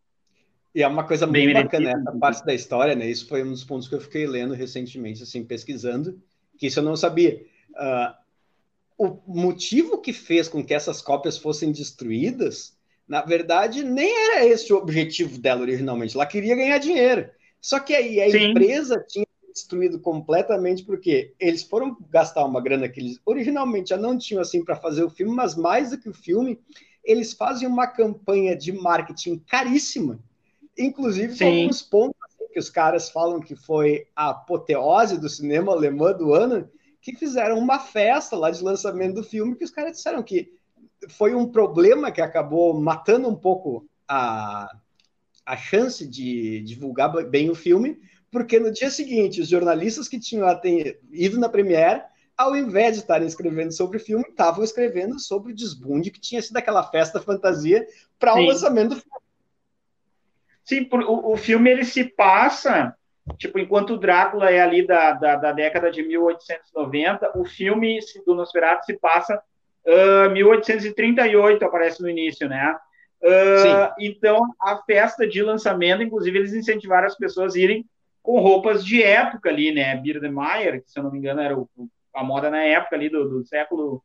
E 0.74 0.82
é 0.82 0.88
uma 0.88 1.06
coisa 1.06 1.28
bem 1.28 1.46
muito 1.46 1.64
bacana 1.64 1.92
essa 1.92 2.18
parte 2.18 2.46
da 2.46 2.54
história, 2.54 2.96
né? 2.96 3.10
Isso 3.10 3.28
foi 3.28 3.44
um 3.44 3.52
dos 3.52 3.64
pontos 3.64 3.88
que 3.88 3.96
eu 3.96 4.02
fiquei 4.02 4.26
lendo 4.26 4.54
recentemente, 4.54 5.24
assim, 5.24 5.44
pesquisando, 5.44 6.22
que 6.58 6.68
isso 6.68 6.80
eu 6.80 6.84
não 6.84 6.96
sabia. 6.96 7.46
Uh, 7.72 8.22
o 8.98 9.22
motivo 9.28 10.00
que 10.00 10.14
fez 10.14 10.48
com 10.48 10.64
que 10.64 10.74
essas 10.74 11.02
cópias 11.02 11.38
fossem 11.38 11.72
destruídas, 11.72 12.78
na 13.08 13.22
verdade, 13.22 13.84
nem 13.84 14.10
era 14.10 14.46
esse 14.46 14.72
o 14.72 14.78
objetivo 14.78 15.38
dela 15.38 15.62
originalmente. 15.62 16.16
Ela 16.16 16.26
queria 16.26 16.56
ganhar 16.56 16.78
dinheiro. 16.78 17.30
Só 17.60 17.80
que 17.80 17.94
aí 17.94 18.22
a 18.22 18.30
Sim. 18.30 18.52
empresa 18.52 19.04
tinha 19.08 19.26
destruído 19.54 20.00
completamente 20.00 20.84
porque 20.84 21.34
eles 21.40 21.64
foram 21.64 21.98
gastar 22.10 22.46
uma 22.46 22.62
grana 22.62 22.88
que 22.88 23.00
eles 23.00 23.20
originalmente 23.26 23.90
já 23.90 23.98
não 23.98 24.18
tinham 24.18 24.42
assim 24.42 24.64
para 24.64 24.78
fazer 24.78 25.04
o 25.04 25.10
filme, 25.10 25.34
mas 25.34 25.56
mais 25.56 25.90
do 25.92 25.98
que 25.98 26.10
o 26.10 26.14
filme, 26.14 26.60
eles 27.04 27.34
fazem 27.34 27.68
uma 27.68 27.88
campanha 27.88 28.56
de 28.56 28.72
marketing 28.72 29.40
caríssima, 29.40 30.20
inclusive 30.78 31.38
com 31.38 31.46
alguns 31.46 31.82
pontos 31.82 32.18
assim, 32.24 32.54
que 32.54 32.60
os 32.60 32.70
caras 32.70 33.10
falam 33.10 33.40
que 33.40 33.56
foi 33.56 34.08
a 34.16 34.30
apoteose 34.30 35.20
do 35.20 35.30
cinema 35.30 35.72
alemão 35.72 36.18
do 36.18 36.34
ano, 36.34 36.70
que 37.02 37.16
fizeram 37.16 37.58
uma 37.58 37.80
festa 37.80 38.36
lá 38.36 38.52
de 38.52 38.64
lançamento 38.64 39.16
do 39.16 39.24
filme, 39.24 39.56
que 39.56 39.64
os 39.64 39.72
caras 39.72 39.94
disseram 39.94 40.22
que 40.22 40.54
foi 41.10 41.34
um 41.34 41.52
problema 41.52 42.12
que 42.12 42.22
acabou 42.22 42.80
matando 42.80 43.28
um 43.28 43.36
pouco 43.36 43.88
a, 44.08 44.70
a 45.46 45.58
chance 45.58 46.08
de 46.08 46.62
divulgar 46.62 47.12
bem 47.28 47.50
o 47.50 47.56
filme, 47.56 48.00
porque 48.32 48.60
no 48.60 48.72
dia 48.72 48.90
seguinte, 48.90 49.42
os 49.42 49.48
jornalistas 49.48 50.08
que 50.08 50.20
tinham 50.20 50.48
ido 51.12 51.40
na 51.40 51.50
Premiere, 51.50 52.04
ao 52.38 52.56
invés 52.56 52.94
de 52.94 53.02
estarem 53.02 53.28
escrevendo 53.28 53.72
sobre 53.72 53.98
o 53.98 54.00
filme, 54.00 54.26
estavam 54.30 54.64
escrevendo 54.64 55.20
sobre 55.20 55.52
o 55.52 55.56
desbunde 55.56 56.12
que 56.12 56.20
tinha 56.20 56.42
sido 56.42 56.58
aquela 56.58 56.84
festa 56.84 57.20
fantasia 57.20 57.86
para 58.18 58.36
o 58.36 58.46
lançamento 58.46 58.90
do 58.90 59.02
filme. 59.02 59.21
Sim, 60.72 60.88
o, 60.90 61.34
o 61.34 61.36
filme 61.36 61.70
ele 61.70 61.84
se 61.84 62.06
passa, 62.06 62.96
tipo, 63.38 63.60
enquanto 63.60 63.96
o 63.96 63.98
Drácula 63.98 64.50
é 64.50 64.62
ali 64.62 64.88
da, 64.88 65.12
da, 65.12 65.36
da 65.36 65.52
década 65.52 65.92
de 65.92 66.02
1890, 66.02 67.38
o 67.38 67.44
filme 67.44 68.00
do 68.26 68.34
Nosferatu 68.34 68.86
se 68.86 68.98
passa 68.98 69.36
uh, 69.86 70.32
1838, 70.32 71.66
aparece 71.66 72.02
no 72.02 72.10
início, 72.10 72.48
né? 72.48 72.74
Uh, 73.22 73.92
então, 74.00 74.46
a 74.62 74.82
festa 74.84 75.28
de 75.28 75.44
lançamento, 75.44 76.04
inclusive, 76.04 76.38
eles 76.38 76.54
incentivaram 76.54 77.08
as 77.08 77.18
pessoas 77.18 77.54
a 77.54 77.60
irem 77.60 77.86
com 78.24 78.40
roupas 78.40 78.86
de 78.86 79.04
época 79.04 79.50
ali, 79.50 79.74
né? 79.74 79.98
Biedermeier, 79.98 80.82
que 80.82 80.90
se 80.90 80.98
eu 80.98 81.04
não 81.04 81.12
me 81.12 81.18
engano 81.18 81.42
era 81.42 81.58
o, 81.58 81.70
a 82.16 82.24
moda 82.24 82.50
na 82.50 82.62
época 82.62 82.96
ali 82.96 83.10
do, 83.10 83.28
do 83.28 83.44
século 83.44 84.02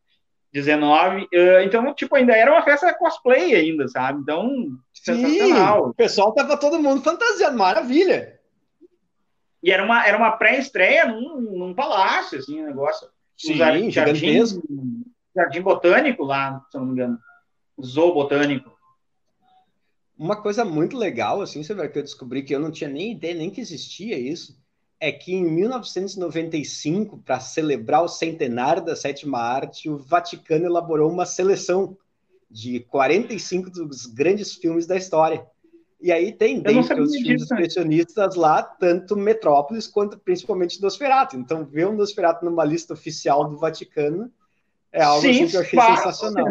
XIX. 0.62 1.26
Uh, 1.32 1.60
então, 1.64 1.94
tipo, 1.94 2.14
ainda 2.16 2.34
era 2.34 2.50
uma 2.50 2.62
festa 2.62 2.92
cosplay 2.94 3.54
ainda, 3.54 3.88
sabe? 3.88 4.20
Então, 4.20 4.48
Sim, 4.92 5.16
sensacional. 5.16 5.88
O 5.88 5.94
pessoal 5.94 6.32
tava 6.32 6.56
todo 6.56 6.80
mundo 6.80 7.02
fantasiando, 7.02 7.58
maravilha. 7.58 8.38
E 9.62 9.70
era 9.70 9.84
uma, 9.84 10.06
era 10.06 10.16
uma 10.16 10.32
pré-estreia 10.32 11.06
num, 11.06 11.40
num 11.40 11.75
palácio, 11.75 12.38
assim, 12.38 12.62
um 12.62 12.66
negócio. 12.66 13.08
Sim, 13.36 13.54
jardim, 13.54 13.90
jardim, 13.90 14.42
jardim 15.34 15.60
botânico 15.60 16.25
lá, 16.25 16.64
se 16.70 16.76
eu 16.76 16.80
não 16.80 16.88
me 16.88 16.92
engano. 16.94 17.18
Zoo 17.82 18.14
botânico. 18.14 18.75
Uma 20.18 20.40
coisa 20.40 20.64
muito 20.64 20.96
legal, 20.96 21.42
assim, 21.42 21.62
você 21.62 21.75
vai 21.75 21.88
que 21.88 21.98
eu 21.98 22.02
descobri 22.02 22.42
que 22.42 22.54
eu 22.54 22.60
não 22.60 22.70
tinha 22.70 22.88
nem 22.88 23.12
ideia 23.12 23.34
nem 23.34 23.50
que 23.50 23.60
existia 23.60 24.18
isso, 24.18 24.56
é 24.99 25.12
que 25.12 25.35
em 25.35 25.45
1995, 25.45 27.19
para 27.19 27.38
celebrar 27.41 28.03
o 28.03 28.09
centenário 28.09 28.85
da 28.85 28.97
sétima 28.97 29.38
arte, 29.38 29.91
o 29.91 29.99
Vaticano 29.99 30.67
elaborou 30.67 31.11
uma 31.11 31.26
seleção 31.26 31.97
de 32.50 32.81
45 32.81 33.71
dos 33.71 34.07
grandes 34.07 34.55
filmes 34.55 34.87
da 34.87 34.97
história. 34.97 35.47
E 36.00 36.12
aí 36.12 36.33
tem 36.33 36.61
dentre 36.61 37.00
os 37.00 37.15
filmes 37.15 37.41
disso, 37.41 37.55
expressionistas 37.55 38.35
lá, 38.35 38.62
tanto 38.62 39.17
Metrópolis 39.17 39.87
quanto 39.87 40.19
principalmente 40.19 40.81
Nosferatu. 40.81 41.37
Então, 41.37 41.65
ver 41.65 41.88
um 41.88 41.95
Nosferatu 41.95 42.45
numa 42.45 42.65
lista 42.65 42.95
oficial 42.95 43.49
do 43.49 43.59
Vaticano 43.59 44.31
é 44.93 45.03
algo 45.03 45.21
Sim, 45.21 45.45
assim 45.45 45.47
que 45.49 45.57
eu 45.57 45.61
achei 45.61 45.81
sensacional. 45.81 46.49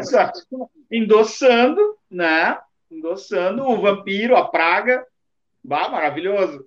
Endossando, 0.91 1.97
né? 2.09 2.59
endossando 2.95 3.63
o 3.63 3.81
vampiro, 3.81 4.35
a 4.35 4.47
praga. 4.47 5.05
Bah, 5.63 5.89
maravilhoso. 5.89 6.65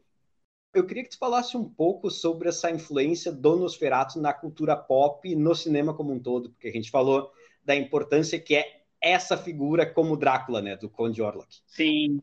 Eu 0.75 0.87
queria 0.87 1.03
que 1.03 1.11
tu 1.11 1.19
falasse 1.19 1.57
um 1.57 1.65
pouco 1.65 2.11
sobre 2.11 2.49
essa 2.49 2.71
influência 2.71 3.33
do 3.33 3.57
Nosferatu 3.57 4.21
na 4.21 4.33
cultura 4.33 4.77
pop 4.77 5.29
e 5.29 5.35
no 5.35 5.55
cinema 5.55 5.95
como 5.95 6.13
um 6.13 6.21
todo, 6.21 6.51
porque 6.51 6.69
a 6.69 6.73
gente 6.73 6.91
falou 6.91 7.33
da 7.65 7.75
importância 7.75 8.39
que 8.39 8.55
é 8.55 8.83
essa 9.01 9.37
figura 9.37 9.87
como 9.87 10.17
Drácula, 10.17 10.61
né, 10.61 10.77
do 10.77 10.89
Conde 10.89 11.23
Orlok. 11.23 11.49
Sim. 11.67 12.21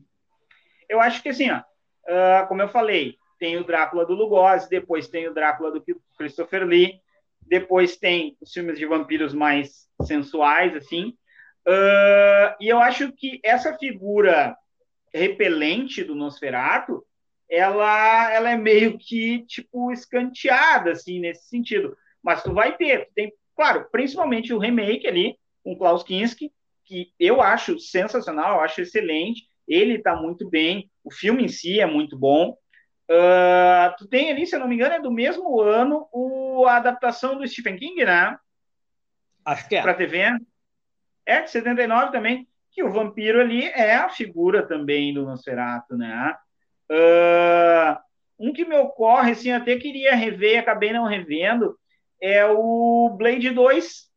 Eu 0.88 1.00
acho 1.00 1.22
que 1.24 1.30
assim, 1.30 1.50
ó, 1.50 1.60
uh, 1.60 2.48
como 2.48 2.62
eu 2.62 2.70
falei, 2.70 3.18
tem 3.40 3.58
o 3.58 3.64
Drácula 3.64 4.06
do 4.06 4.14
Lugosi, 4.14 4.70
depois 4.70 5.08
tem 5.08 5.28
o 5.28 5.34
Drácula 5.34 5.72
do 5.72 5.84
Christopher 6.18 6.66
Lee, 6.66 7.02
depois 7.42 7.98
tem 7.98 8.38
os 8.42 8.52
filmes 8.52 8.78
de 8.78 8.86
vampiros 8.86 9.34
mais 9.34 9.88
sensuais, 10.04 10.76
assim, 10.76 11.16
Uh, 11.68 12.54
e 12.62 12.70
eu 12.70 12.80
acho 12.80 13.12
que 13.14 13.40
essa 13.44 13.76
figura 13.76 14.56
repelente 15.12 16.04
do 16.04 16.14
Nosferatu, 16.14 17.04
ela, 17.50 18.34
ela 18.34 18.50
é 18.50 18.58
meio 18.58 18.98
que, 18.98 19.46
tipo, 19.46 19.92
escanteada, 19.92 20.92
assim, 20.92 21.20
nesse 21.20 21.48
sentido. 21.48 21.96
Mas 22.24 22.42
tu 22.44 22.54
vai 22.54 22.76
ter, 22.76 23.10
tem, 23.14 23.32
claro, 23.56 23.88
principalmente 23.92 24.54
o 24.54 24.58
remake 24.58 25.08
ali, 25.08 25.38
com 25.64 25.78
Klaus 25.78 26.04
Kinski, 26.04 26.52
que 26.84 27.12
eu 27.20 27.42
acho 27.42 27.80
sensacional, 27.80 28.56
eu 28.56 28.62
acho 28.62 28.82
excelente, 28.82 29.48
ele 29.68 29.96
está 29.96 30.16
muito 30.16 30.50
bem, 30.50 30.90
o 31.04 31.12
filme 31.12 31.44
em 31.44 31.48
si 31.48 31.80
é 31.80 31.86
muito 31.86 32.18
bom. 32.18 32.58
Uh, 33.10 33.96
tu 33.98 34.08
tem 34.08 34.32
ali, 34.32 34.46
se 34.46 34.56
eu 34.56 34.60
não 34.60 34.68
me 34.68 34.76
engano, 34.76 34.96
é 34.96 35.00
do 35.00 35.12
mesmo 35.12 35.62
ano, 35.62 36.08
o 36.12 36.66
a 36.68 36.78
adaptação 36.78 37.38
do 37.38 37.48
Stephen 37.48 37.78
King, 37.78 38.04
né? 38.04 38.38
Acho 39.44 39.68
que 39.68 39.76
é. 39.76 39.82
Para 39.82 39.94
TV. 39.94 40.22
É, 41.26 41.42
de 41.42 41.50
79 41.50 42.12
também, 42.12 42.48
que 42.72 42.84
o 42.84 42.92
vampiro 42.92 43.40
ali 43.40 43.66
é 43.66 43.96
a 43.96 44.10
figura 44.10 44.66
também 44.66 45.14
do 45.14 45.24
Nosferatu, 45.24 45.96
né? 45.98 46.36
Uh, 46.92 47.98
um 48.40 48.54
que 48.54 48.66
me 48.66 48.76
ocorre, 48.76 49.32
assim, 49.32 49.52
até 49.52 49.78
queria 49.78 50.16
rever, 50.16 50.60
acabei 50.60 50.92
não 50.92 51.06
revendo, 51.06 51.78
é 52.22 52.46
o 52.46 53.16
Blade 53.18 53.50
2. 53.50 54.10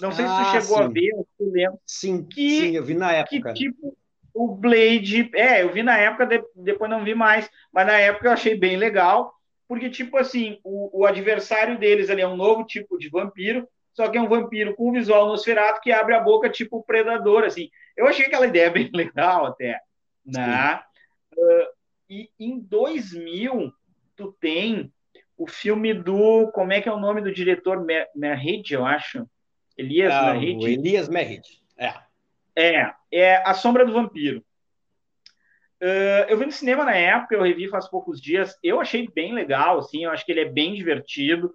Não 0.00 0.12
sei 0.12 0.24
ah, 0.24 0.28
se 0.28 0.34
tu 0.34 0.40
ah, 0.40 0.60
chegou 0.60 0.76
sim. 0.78 0.84
a 0.84 0.88
ver, 0.88 1.10
eu 1.40 1.50
lembro. 1.50 1.80
Sim, 1.86 2.22
que, 2.24 2.60
sim, 2.60 2.76
eu 2.76 2.84
vi 2.84 2.94
na 2.94 3.12
época. 3.12 3.52
Que, 3.52 3.64
tipo, 3.64 3.96
o 4.34 4.54
Blade. 4.54 5.30
É, 5.34 5.62
eu 5.62 5.72
vi 5.72 5.82
na 5.82 5.96
época, 5.96 6.28
depois 6.54 6.90
não 6.90 7.02
vi 7.02 7.14
mais, 7.14 7.50
mas 7.72 7.86
na 7.86 7.98
época 7.98 8.28
eu 8.28 8.32
achei 8.32 8.54
bem 8.54 8.76
legal, 8.76 9.34
porque, 9.66 9.88
tipo 9.88 10.16
assim, 10.18 10.60
o, 10.62 11.00
o 11.00 11.06
adversário 11.06 11.78
deles 11.78 12.10
ali 12.10 12.20
é 12.20 12.28
um 12.28 12.36
novo 12.36 12.64
tipo 12.64 12.98
de 12.98 13.08
vampiro, 13.08 13.66
só 13.94 14.08
que 14.08 14.18
é 14.18 14.20
um 14.20 14.28
vampiro 14.28 14.74
com 14.74 14.92
visual 14.92 15.26
nosferato 15.26 15.80
que 15.80 15.90
abre 15.90 16.14
a 16.14 16.20
boca 16.20 16.50
tipo 16.50 16.84
predador, 16.84 17.44
assim. 17.44 17.70
Eu 17.96 18.06
achei 18.06 18.26
aquela 18.26 18.46
ideia 18.46 18.68
bem 18.70 18.90
legal 18.92 19.46
até, 19.46 19.80
né? 20.24 20.82
Uh, 21.36 21.66
e 22.08 22.30
em 22.38 22.58
2000, 22.58 23.72
tu 24.16 24.32
tem 24.40 24.92
o 25.36 25.46
filme 25.46 25.92
do... 25.92 26.50
Como 26.52 26.72
é 26.72 26.80
que 26.80 26.88
é 26.88 26.92
o 26.92 27.00
nome 27.00 27.20
do 27.20 27.32
diretor? 27.32 27.84
Merhid, 28.14 28.72
eu 28.72 28.84
acho. 28.84 29.28
Elias 29.76 30.12
ah, 30.12 30.32
Merhid. 30.32 30.64
Elias 30.64 31.08
Merhid, 31.08 31.60
é. 31.76 31.94
É, 32.56 32.94
é 33.12 33.36
A 33.44 33.52
Sombra 33.52 33.84
do 33.84 33.92
Vampiro. 33.92 34.42
Uh, 35.82 36.24
eu 36.28 36.38
vi 36.38 36.46
no 36.46 36.52
cinema 36.52 36.84
na 36.84 36.96
época, 36.96 37.34
eu 37.34 37.42
revi 37.42 37.68
faz 37.68 37.86
poucos 37.88 38.20
dias. 38.20 38.58
Eu 38.62 38.80
achei 38.80 39.06
bem 39.08 39.34
legal, 39.34 39.78
assim, 39.78 40.04
eu 40.04 40.10
acho 40.10 40.24
que 40.24 40.32
ele 40.32 40.40
é 40.40 40.48
bem 40.48 40.74
divertido. 40.74 41.54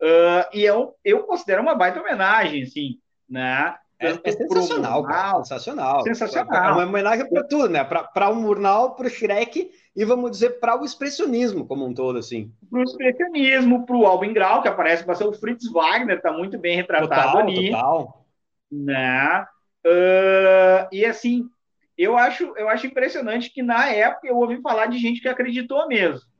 Uh, 0.00 0.44
e 0.52 0.62
eu, 0.62 0.94
eu 1.02 1.22
considero 1.24 1.62
uma 1.62 1.74
baita 1.74 2.00
homenagem, 2.00 2.62
assim, 2.62 3.00
né? 3.28 3.74
É, 4.02 4.18
é 4.24 4.32
sensacional, 4.32 5.02
cara, 5.04 5.36
sensacional. 5.38 6.02
Sensacional. 6.02 6.64
É 6.64 6.72
uma 6.72 6.84
homenagem 6.84 7.28
para 7.28 7.44
tudo, 7.44 7.68
né? 7.68 7.84
Para 7.84 8.28
o 8.30 8.36
Murnau, 8.36 8.94
para 8.94 9.06
o 9.06 9.10
Shrek 9.10 9.70
e, 9.94 10.04
vamos 10.04 10.30
dizer, 10.30 10.58
para 10.60 10.80
o 10.80 10.84
expressionismo 10.84 11.66
como 11.66 11.86
um 11.86 11.94
todo, 11.94 12.18
assim. 12.18 12.52
Para 12.70 12.80
o 12.80 12.82
expressionismo, 12.82 13.86
para 13.86 13.96
o 13.96 14.06
Albin 14.06 14.32
Grau, 14.32 14.62
que 14.62 14.68
aparece 14.68 15.04
para 15.04 15.14
ser 15.14 15.24
o 15.24 15.32
Fritz 15.32 15.70
Wagner, 15.70 16.16
está 16.16 16.32
muito 16.32 16.58
bem 16.58 16.76
retratado 16.76 17.32
total, 17.32 17.38
ali. 17.38 17.70
Total. 17.70 18.26
Né? 18.70 19.46
Uh, 19.86 20.88
e 20.90 21.04
assim, 21.04 21.48
eu 21.96 22.16
acho, 22.16 22.52
eu 22.56 22.68
acho 22.68 22.86
impressionante 22.86 23.50
que 23.50 23.62
na 23.62 23.88
época 23.88 24.26
eu 24.26 24.36
ouvi 24.36 24.60
falar 24.60 24.86
de 24.86 24.98
gente 24.98 25.20
que 25.20 25.28
acreditou 25.28 25.86
mesmo 25.88 26.32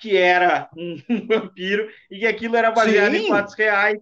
que 0.00 0.16
era 0.16 0.68
um, 0.76 0.96
vampiro 1.28 1.88
e 2.10 2.20
que 2.20 2.26
aquilo 2.26 2.56
era 2.56 2.70
baseado 2.70 3.12
Sim. 3.12 3.26
em 3.26 3.28
fatos 3.28 3.54
reais, 3.54 4.00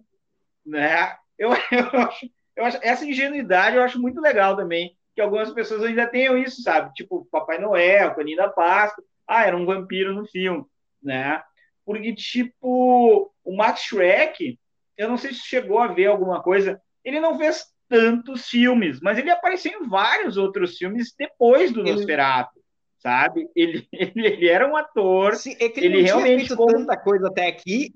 né? 0.65 1.15
Eu, 1.39 1.49
eu, 1.71 1.99
acho, 2.01 2.29
eu 2.55 2.65
acho 2.65 2.79
essa 2.83 3.05
ingenuidade 3.05 3.77
eu 3.77 3.83
acho 3.83 3.99
muito 3.99 4.21
legal 4.21 4.55
também 4.55 4.95
que 5.15 5.21
algumas 5.21 5.51
pessoas 5.51 5.83
ainda 5.83 6.05
tenham 6.05 6.37
isso, 6.37 6.61
sabe? 6.61 6.93
Tipo 6.93 7.27
Papai 7.31 7.57
Noel, 7.57 8.13
Paninho 8.13 8.37
da 8.37 8.49
Páscoa, 8.49 9.03
ah, 9.27 9.45
era 9.45 9.57
um 9.57 9.65
vampiro 9.65 10.13
no 10.13 10.27
filme, 10.27 10.65
né? 11.01 11.41
Porque 11.85 12.13
tipo 12.13 13.33
o 13.43 13.55
Max 13.55 13.81
Shrek, 13.81 14.59
eu 14.97 15.09
não 15.09 15.17
sei 15.17 15.33
se 15.33 15.39
chegou 15.39 15.79
a 15.79 15.87
ver 15.87 16.07
alguma 16.07 16.43
coisa, 16.43 16.79
ele 17.03 17.19
não 17.19 17.37
fez 17.37 17.65
tantos 17.87 18.47
filmes, 18.47 18.99
mas 19.01 19.17
ele 19.17 19.31
apareceu 19.31 19.71
em 19.71 19.87
vários 19.87 20.37
outros 20.37 20.77
filmes 20.77 21.13
depois 21.17 21.71
do 21.71 21.81
ele... 21.81 21.93
Nosferatu, 21.93 22.59
sabe? 22.99 23.49
Ele, 23.55 23.87
ele, 23.91 24.27
ele, 24.27 24.47
era 24.47 24.69
um 24.69 24.77
ator. 24.77 25.35
Sim, 25.35 25.55
é 25.59 25.65
ele, 25.65 25.85
ele 25.85 26.01
realmente 26.03 26.47
feito 26.47 26.55
como... 26.55 26.71
tanta 26.71 26.95
coisa 26.95 27.27
até 27.27 27.47
aqui. 27.47 27.93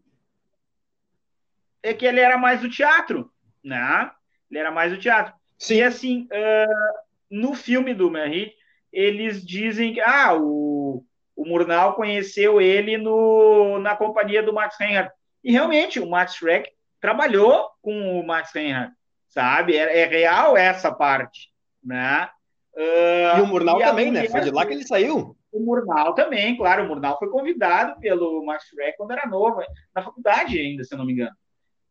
É 1.83 1.93
que 1.93 2.05
ele 2.05 2.19
era 2.19 2.37
mais 2.37 2.61
do 2.61 2.69
teatro, 2.69 3.31
né? 3.63 4.11
Ele 4.49 4.59
era 4.59 4.71
mais 4.71 4.91
do 4.91 4.99
teatro. 4.99 5.33
Sim. 5.57 5.75
E 5.75 5.83
assim, 5.83 6.27
uh, 6.31 6.99
no 7.29 7.53
filme 7.53 7.93
do 7.93 8.09
Merritt, 8.11 8.55
eles 8.91 9.45
dizem 9.45 9.93
que 9.93 10.01
ah, 10.01 10.35
o, 10.35 11.03
o 11.35 11.45
Murnau 11.45 11.93
conheceu 11.93 12.61
ele 12.61 12.97
no, 12.97 13.79
na 13.79 13.95
companhia 13.95 14.43
do 14.43 14.53
Max 14.53 14.75
Reinhardt. 14.79 15.13
E 15.43 15.51
realmente, 15.51 15.99
o 15.99 16.09
Max 16.09 16.35
Schreck 16.35 16.69
trabalhou 17.01 17.69
com 17.81 18.19
o 18.19 18.25
Max 18.25 18.51
Reinhardt 18.53 18.93
sabe? 19.33 19.75
É, 19.75 20.01
é 20.01 20.05
real 20.05 20.55
essa 20.55 20.91
parte, 20.91 21.49
né? 21.83 22.29
Uh, 22.75 23.39
e 23.39 23.41
o 23.41 23.47
Murnau 23.47 23.79
e 23.79 23.83
também, 23.83 24.11
né? 24.11 24.27
Foi 24.29 24.41
de 24.41 24.51
lá 24.51 24.65
que 24.65 24.73
ele 24.73 24.87
saiu. 24.87 25.35
O 25.51 25.59
Murnau 25.59 26.13
também, 26.13 26.55
claro. 26.55 26.83
O 26.83 26.87
Murnau 26.87 27.17
foi 27.19 27.29
convidado 27.29 27.99
pelo 27.99 28.43
Max 28.45 28.65
Schreck 28.65 28.97
quando 28.97 29.11
era 29.11 29.27
novo, 29.27 29.61
na 29.95 30.01
faculdade 30.01 30.57
ainda, 30.59 30.83
se 30.83 30.93
eu 30.93 30.97
não 30.97 31.05
me 31.05 31.13
engano. 31.13 31.35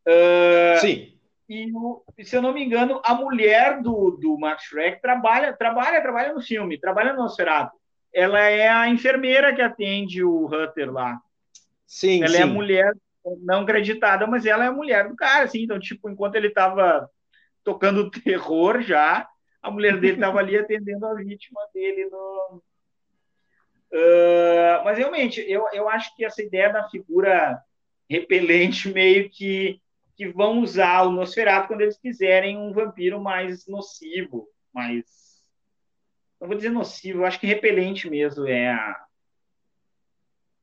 Uh, 0.07 0.81
Sim. 0.81 1.13
E, 1.49 1.71
se 2.25 2.37
eu 2.37 2.43
não 2.43 2.53
me 2.53 2.65
engano, 2.65 3.01
a 3.05 3.15
mulher 3.15 3.83
do, 3.83 4.13
do 4.13 4.39
Max 4.39 4.65
Schreck 4.65 5.01
trabalha, 5.03 5.53
trabalha, 5.53 6.01
trabalha 6.01 6.33
no 6.33 6.41
filme, 6.41 6.79
trabalha 6.79 7.13
no 7.13 7.23
Nosferatu. 7.23 7.77
Ela 8.13 8.41
é 8.41 8.69
a 8.69 8.89
enfermeira 8.89 9.55
que 9.55 9.63
atende 9.63 10.23
o 10.23 10.47
Hutter 10.47 10.91
lá. 10.91 11.21
Sim, 11.87 12.23
ela 12.23 12.33
sim. 12.33 12.39
é 12.39 12.43
a 12.43 12.47
mulher 12.47 12.93
não 13.43 13.63
acreditada, 13.63 14.27
mas 14.27 14.47
ela 14.47 14.65
é 14.65 14.69
a 14.69 14.73
mulher 14.73 15.09
do 15.09 15.17
cara, 15.17 15.45
assim. 15.45 15.63
Então, 15.63 15.79
tipo, 15.79 16.09
enquanto 16.09 16.37
ele 16.37 16.49
estava 16.49 17.09
tocando 17.65 18.11
terror 18.23 18.83
já. 18.83 19.29
A 19.63 19.71
mulher 19.71 20.01
dele 20.01 20.15
estava 20.15 20.39
ali 20.41 20.59
atendendo 20.59 21.07
a 21.07 21.15
vítima 21.15 21.61
dele 21.73 22.09
no. 22.11 22.63
Uh, 23.93 24.85
mas 24.85 24.99
realmente, 24.99 25.41
eu, 25.47 25.67
eu 25.73 25.89
acho 25.89 26.15
que 26.17 26.25
essa 26.25 26.43
ideia 26.43 26.73
da 26.73 26.89
figura 26.89 27.63
repelente 28.09 28.91
meio 28.91 29.29
que, 29.31 29.81
que 30.17 30.29
vão 30.29 30.61
usar 30.61 31.03
o 31.03 31.11
Nosferatu 31.11 31.69
quando 31.69 31.81
eles 31.83 31.99
quiserem 31.99 32.59
um 32.59 32.73
vampiro 32.73 33.21
mais 33.21 33.67
nocivo, 33.67 34.49
mais. 34.73 35.05
Não 36.41 36.49
vou 36.49 36.57
dizer 36.57 36.71
nocivo, 36.71 37.25
acho 37.25 37.39
que 37.39 37.47
repelente 37.47 38.11
mesmo 38.11 38.47
é 38.47 38.71
a, 38.71 39.07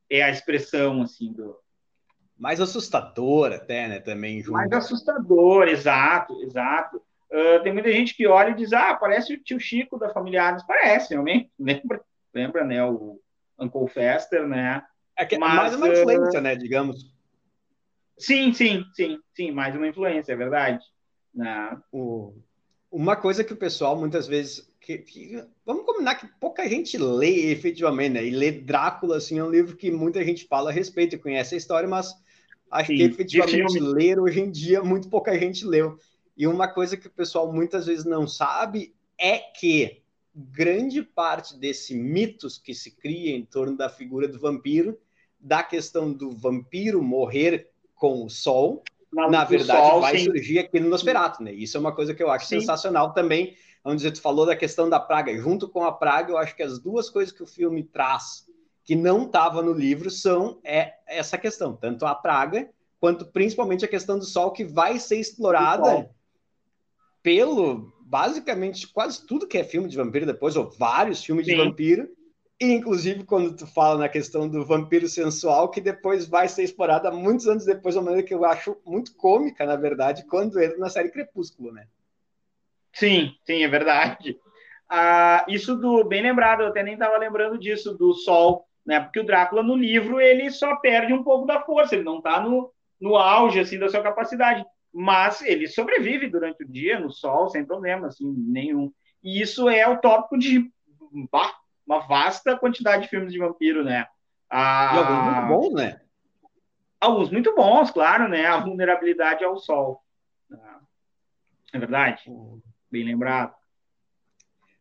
é 0.10 0.24
a 0.24 0.30
expressão 0.30 1.02
assim 1.02 1.32
do, 1.32 1.58
mais 2.40 2.62
assustador 2.62 3.52
até, 3.52 3.88
né? 3.90 4.00
Também 4.00 4.42
junto. 4.42 4.54
Mais 4.54 4.72
assustador, 4.72 5.68
exato, 5.68 6.42
exato. 6.42 7.02
Uh, 7.30 7.62
tem 7.62 7.74
muita 7.74 7.92
gente 7.92 8.16
que 8.16 8.26
olha 8.26 8.52
e 8.52 8.56
diz, 8.56 8.72
ah, 8.72 8.96
parece 8.96 9.34
o 9.34 9.44
tio 9.44 9.60
Chico 9.60 10.00
da 10.00 10.10
família 10.10 10.48
Adams. 10.48 10.66
Parece, 10.66 11.10
realmente. 11.10 11.52
Lembra, 11.60 12.02
lembra 12.34 12.64
né? 12.64 12.84
O 12.86 13.20
Uncle 13.60 13.90
Fester, 13.90 14.48
né? 14.48 14.82
É 15.18 15.26
que, 15.26 15.38
Mas, 15.38 15.54
mais 15.54 15.76
uma 15.76 15.90
influência, 15.90 16.40
uh... 16.40 16.44
né? 16.44 16.56
Digamos. 16.56 17.14
Sim, 18.20 18.54
sim, 18.54 18.84
sim, 18.94 19.18
sim, 19.36 19.52
mais 19.52 19.76
uma 19.76 19.88
influência, 19.88 20.34
é 20.34 20.36
verdade. 20.36 20.84
Né? 21.34 21.78
O... 21.92 22.34
Uma 22.92 23.16
coisa 23.16 23.44
que 23.44 23.54
o 23.54 23.58
pessoal 23.58 23.98
muitas 23.98 24.28
vezes. 24.28 24.70
Que, 24.82 24.98
que, 25.00 25.44
vamos 25.66 25.86
combinar 25.86 26.16
que 26.16 26.28
pouca 26.40 26.68
gente 26.68 26.98
lê 26.98 27.52
efetivamente, 27.52 28.14
né? 28.14 28.26
E 28.26 28.32
lê 28.32 28.52
Drácula, 28.52 29.18
assim, 29.18 29.38
é 29.38 29.44
um 29.44 29.52
livro 29.52 29.76
que 29.76 29.92
muita 29.92 30.24
gente 30.24 30.48
fala 30.48 30.70
a 30.70 30.74
respeito 30.74 31.16
e 31.16 31.20
conhece 31.20 31.54
a 31.54 31.58
história, 31.58 31.88
mas 31.88 32.16
Acho 32.72 32.92
Sim, 32.92 32.98
que 32.98 33.04
efetivamente 33.04 33.80
ler 33.80 34.20
hoje 34.20 34.40
em 34.40 34.52
dia 34.52 34.84
muito 34.84 35.10
pouca 35.10 35.38
gente 35.38 35.66
leu. 35.66 35.98
E 36.38 36.46
uma 36.46 36.68
coisa 36.68 36.96
que 36.96 37.08
o 37.08 37.12
pessoal 37.12 37.52
muitas 37.52 37.88
vezes 37.88 38.06
não 38.06 38.28
sabe 38.28 38.94
é 39.18 39.40
que 39.40 40.02
grande 40.36 41.02
parte 41.02 41.58
desse 41.58 41.96
mitos 41.96 42.58
que 42.58 42.74
se 42.74 42.92
cria 42.92 43.36
em 43.36 43.44
torno 43.44 43.76
da 43.76 43.90
figura 43.90 44.28
do 44.28 44.40
vampiro, 44.40 44.98
da 45.40 45.64
questão 45.64 46.14
do 46.14 46.32
vampiro 46.32 47.02
morrer 47.02 47.72
com 48.00 48.26
o 48.26 48.30
sol, 48.30 48.84
na 49.12 49.44
verdade 49.44 49.88
sol, 49.88 50.02
vai 50.02 50.18
sim. 50.18 50.26
surgir 50.26 50.60
aqui 50.60 50.80
no 50.80 50.90
Nosferatu, 50.90 51.44
né? 51.44 51.52
Isso 51.52 51.78
é 51.78 51.80
uma 51.80 51.94
coisa 51.94 52.16
que 52.16 52.24
eu 52.24 52.32
acho 52.32 52.48
sim. 52.48 52.60
sensacional 52.60 53.14
também. 53.14 53.56
Vamos 53.84 54.02
dizer, 54.02 54.12
tu 54.12 54.22
falou 54.22 54.46
da 54.46 54.56
questão 54.56 54.90
da 54.90 55.00
praga. 55.00 55.36
Junto 55.38 55.68
com 55.70 55.84
a 55.84 55.92
praga, 55.92 56.32
eu 56.32 56.38
acho 56.38 56.56
que 56.56 56.64
as 56.64 56.80
duas 56.80 57.10
coisas 57.10 57.34
que 57.34 57.44
o 57.44 57.48
filme 57.48 57.84
traz 57.84 58.48
que 58.84 58.96
não 58.96 59.26
estava 59.26 59.62
no 59.62 59.72
livro 59.72 60.10
são 60.10 60.60
é 60.64 60.94
essa 61.06 61.38
questão, 61.38 61.76
tanto 61.76 62.08
a 62.08 62.16
praga 62.16 62.68
quanto 63.00 63.26
principalmente 63.26 63.86
a 63.86 63.88
questão 63.88 64.18
do 64.18 64.26
sol 64.26 64.52
que 64.52 64.66
vai 64.66 64.98
ser 64.98 65.18
explorada 65.18 66.10
pelo 67.22 67.94
basicamente 68.02 68.88
quase 68.88 69.26
tudo 69.28 69.48
que 69.48 69.60
é 69.60 69.64
filme 69.64 69.88
de 69.88 69.96
vampiro 69.96 70.26
depois 70.26 70.56
ou 70.56 70.72
vários 70.72 71.24
filmes 71.24 71.46
Sim. 71.46 71.52
de 71.52 71.58
vampiro 71.58 72.10
inclusive 72.60 73.24
quando 73.24 73.56
tu 73.56 73.66
fala 73.66 74.00
na 74.00 74.10
questão 74.10 74.48
do 74.48 74.66
vampiro 74.66 75.08
sensual 75.08 75.70
que 75.70 75.80
depois 75.80 76.28
vai 76.28 76.48
ser 76.48 76.64
explorada 76.64 77.10
muitos 77.10 77.48
anos 77.48 77.66
depois 77.66 77.96
de 77.96 78.00
uma 78.00 78.06
maneira 78.06 78.28
que 78.28 78.34
eu 78.34 78.44
acho 78.44 78.78
muito 78.86 79.16
cômica 79.16 79.66
na 79.66 79.76
verdade 79.76 80.26
quando 80.28 80.62
entra 80.62 80.78
na 80.78 80.90
série 80.90 81.10
Crepúsculo, 81.10 81.72
né? 81.72 81.88
Sim, 82.92 83.34
sim, 83.46 83.64
é 83.64 83.68
verdade. 83.68 84.38
Ah, 84.90 85.46
isso 85.48 85.76
do 85.76 86.04
bem 86.04 86.22
lembrado, 86.22 86.62
eu 86.62 86.68
até 86.68 86.84
nem 86.84 86.94
estava 86.94 87.18
lembrando 87.18 87.58
disso 87.58 87.94
do 87.94 88.14
sol 88.14 88.68
né? 88.90 89.00
Porque 89.00 89.20
o 89.20 89.24
Drácula 89.24 89.62
no 89.62 89.76
livro 89.76 90.20
ele 90.20 90.50
só 90.50 90.76
perde 90.78 91.14
um 91.14 91.24
pouco 91.24 91.46
da 91.46 91.62
força, 91.62 91.94
ele 91.94 92.04
não 92.04 92.18
está 92.18 92.42
no, 92.42 92.74
no 93.00 93.16
auge 93.16 93.60
assim 93.60 93.78
da 93.78 93.88
sua 93.88 94.02
capacidade, 94.02 94.66
mas 94.92 95.44
ele 95.44 95.68
sobrevive 95.68 96.28
durante 96.28 96.64
o 96.64 96.68
dia 96.68 97.00
no 97.00 97.12
sol 97.12 97.50
sem 97.50 97.64
problema 97.64 98.08
assim 98.08 98.34
nenhum. 98.36 98.92
E 99.24 99.42
isso 99.42 99.70
é 99.70 99.88
o 99.88 99.98
tópico 99.98 100.40
de 100.40 100.72
bah, 101.32 101.54
uma 101.90 102.00
vasta 102.00 102.56
quantidade 102.56 103.04
de 103.04 103.10
filmes 103.10 103.34
de 103.34 103.40
vampiro, 103.40 103.84
né? 103.84 104.06
E 104.52 104.56
alguns 104.56 105.24
muito 105.26 105.48
bons, 105.48 105.74
né? 105.74 106.02
Alguns 107.02 107.32
muito 107.32 107.56
bons, 107.56 107.90
claro, 107.90 108.28
né? 108.30 108.46
A 108.46 108.60
vulnerabilidade 108.60 109.44
ao 109.44 109.58
sol. 109.58 110.04
É 111.74 111.80
verdade? 111.80 112.24
Bem 112.92 113.04
lembrado. 113.04 113.56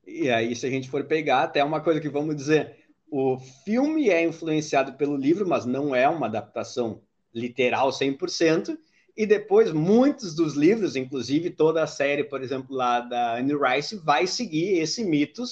E 0.07 0.31
aí, 0.31 0.55
se 0.55 0.67
a 0.67 0.71
gente 0.71 0.91
for 0.91 1.05
pegar, 1.05 1.45
até 1.45 1.65
uma 1.65 1.81
coisa 1.81 2.01
que 2.01 2.09
vamos 2.09 2.37
dizer, 2.37 2.87
o 3.11 3.39
filme 3.65 4.11
é 4.11 4.23
influenciado 4.23 4.95
pelo 4.95 5.17
livro, 5.17 5.49
mas 5.49 5.65
não 5.65 5.95
é 5.95 6.07
uma 6.09 6.27
adaptação 6.27 7.03
literal 7.35 7.89
100%, 7.91 8.79
e 9.19 9.27
depois 9.27 9.73
muitos 9.73 10.33
dos 10.33 10.55
livros, 10.55 10.95
inclusive 10.95 11.51
toda 11.51 11.83
a 11.83 11.89
série, 11.89 12.23
por 12.23 12.41
exemplo, 12.41 12.77
lá 12.77 13.01
da 13.01 13.35
Anne 13.37 13.53
Rice, 13.53 13.97
vai 13.97 14.29
seguir 14.29 14.79
esse 14.79 15.05
mito 15.05 15.43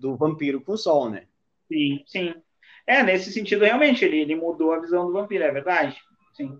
do 0.00 0.16
vampiro 0.16 0.62
com 0.62 0.74
sol, 0.74 1.10
né? 1.10 1.24
Sim, 1.70 2.02
sim. 2.06 2.34
É, 2.86 3.02
nesse 3.02 3.30
sentido, 3.30 3.62
realmente, 3.62 4.02
ele, 4.02 4.20
ele 4.20 4.34
mudou 4.34 4.72
a 4.72 4.80
visão 4.80 5.06
do 5.06 5.12
vampiro, 5.12 5.44
é 5.44 5.52
verdade. 5.52 5.98
Sim. 6.34 6.58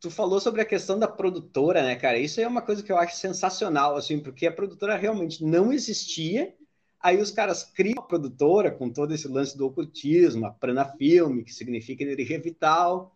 Tu 0.00 0.10
falou 0.10 0.40
sobre 0.40 0.60
a 0.60 0.64
questão 0.64 0.98
da 0.98 1.06
produtora, 1.06 1.84
né, 1.84 1.94
cara? 1.94 2.18
Isso 2.18 2.40
é 2.40 2.48
uma 2.48 2.62
coisa 2.62 2.82
que 2.82 2.90
eu 2.90 2.98
acho 2.98 3.14
sensacional, 3.14 3.94
assim, 3.94 4.18
porque 4.18 4.44
a 4.44 4.52
produtora 4.52 4.96
realmente 4.96 5.44
não 5.44 5.72
existia. 5.72 6.52
Aí 7.00 7.22
os 7.22 7.30
caras 7.30 7.62
criam 7.62 8.00
a 8.00 8.02
produtora 8.02 8.72
com 8.72 8.90
todo 8.90 9.14
esse 9.14 9.28
lance 9.28 9.56
do 9.56 9.66
ocultismo, 9.66 10.46
a 10.46 10.50
Prana 10.50 10.84
Filme, 10.84 11.44
que 11.44 11.54
significa 11.54 12.02
energia 12.02 12.40
vital, 12.40 13.15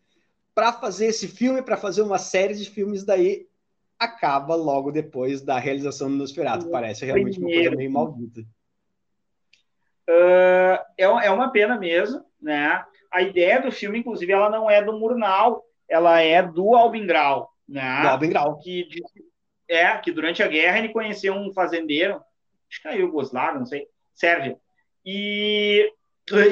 para 0.54 0.72
fazer 0.72 1.06
esse 1.06 1.28
filme, 1.28 1.62
para 1.62 1.76
fazer 1.76 2.02
uma 2.02 2.18
série 2.18 2.54
de 2.54 2.68
filmes 2.68 3.04
daí 3.04 3.48
acaba 3.98 4.54
logo 4.54 4.90
depois 4.90 5.42
da 5.42 5.58
realização 5.58 6.08
do 6.08 6.16
Nosferatu. 6.16 6.70
Parece 6.70 7.04
realmente 7.04 7.38
uma 7.38 7.50
coisa 7.50 7.76
meio 7.76 7.90
maldita. 7.90 8.40
Uh, 10.08 10.80
é, 10.96 11.04
é 11.04 11.30
uma 11.30 11.50
pena 11.50 11.78
mesmo, 11.78 12.24
né? 12.40 12.82
A 13.12 13.22
ideia 13.22 13.60
do 13.60 13.70
filme, 13.70 13.98
inclusive, 13.98 14.32
ela 14.32 14.48
não 14.48 14.70
é 14.70 14.82
do 14.82 14.98
Murnau, 14.98 15.64
ela 15.88 16.20
é 16.20 16.42
do 16.42 16.74
Albin 16.74 17.06
Grau, 17.06 17.52
né? 17.68 18.02
Do 18.02 18.08
Albin 18.08 18.30
Grau. 18.30 18.58
Que, 18.58 18.88
é, 19.68 19.96
que 19.98 20.10
durante 20.10 20.42
a 20.42 20.48
guerra 20.48 20.78
ele 20.78 20.88
conheceu 20.88 21.34
um 21.34 21.52
fazendeiro, 21.52 22.20
acho 22.68 22.80
que 22.80 22.88
é 22.88 22.96
Yugoslavo, 22.96 23.58
não 23.58 23.66
sei, 23.66 23.86
Sérvia. 24.14 24.56
E, 25.04 25.92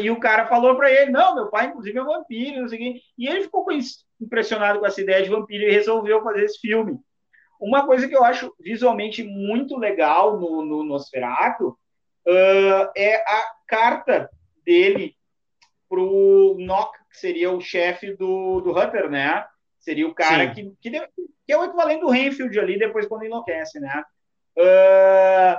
e 0.02 0.10
o 0.10 0.18
cara 0.18 0.46
falou 0.46 0.76
para 0.76 0.90
ele, 0.90 1.10
não, 1.10 1.34
meu 1.34 1.48
pai, 1.48 1.66
inclusive, 1.66 1.98
é 1.98 2.02
vampiro, 2.02 2.60
não 2.60 2.68
sei 2.68 2.78
o 2.78 2.80
quê. 2.80 3.00
E 3.16 3.28
ele 3.28 3.42
ficou 3.42 3.66
impressionado 4.20 4.80
com 4.80 4.86
essa 4.86 5.00
ideia 5.00 5.22
de 5.22 5.30
vampiro 5.30 5.64
e 5.64 5.70
resolveu 5.70 6.22
fazer 6.22 6.44
esse 6.44 6.58
filme. 6.58 6.98
Uma 7.60 7.84
coisa 7.86 8.08
que 8.08 8.16
eu 8.16 8.24
acho 8.24 8.54
visualmente 8.60 9.22
muito 9.22 9.76
legal 9.76 10.38
no, 10.38 10.64
no 10.64 10.82
Nosferatu 10.84 11.68
uh, 12.26 12.90
é 12.96 13.16
a 13.16 13.52
carta 13.66 14.30
dele 14.64 15.16
pro 15.88 16.56
Nock, 16.58 16.96
que 17.10 17.18
seria 17.18 17.50
o 17.50 17.60
chefe 17.60 18.14
do, 18.14 18.60
do 18.60 18.78
Hunter, 18.78 19.10
né? 19.10 19.44
Seria 19.78 20.06
o 20.06 20.14
cara 20.14 20.50
que, 20.50 20.72
que, 20.80 20.90
que, 20.90 21.52
é 21.52 21.56
o 21.56 21.64
equivalente 21.64 22.00
do 22.00 22.10
Renfield 22.10 22.58
ali, 22.60 22.78
depois 22.78 23.06
quando 23.06 23.24
enlouquece, 23.24 23.80
né? 23.80 24.04
Uh, 24.56 25.56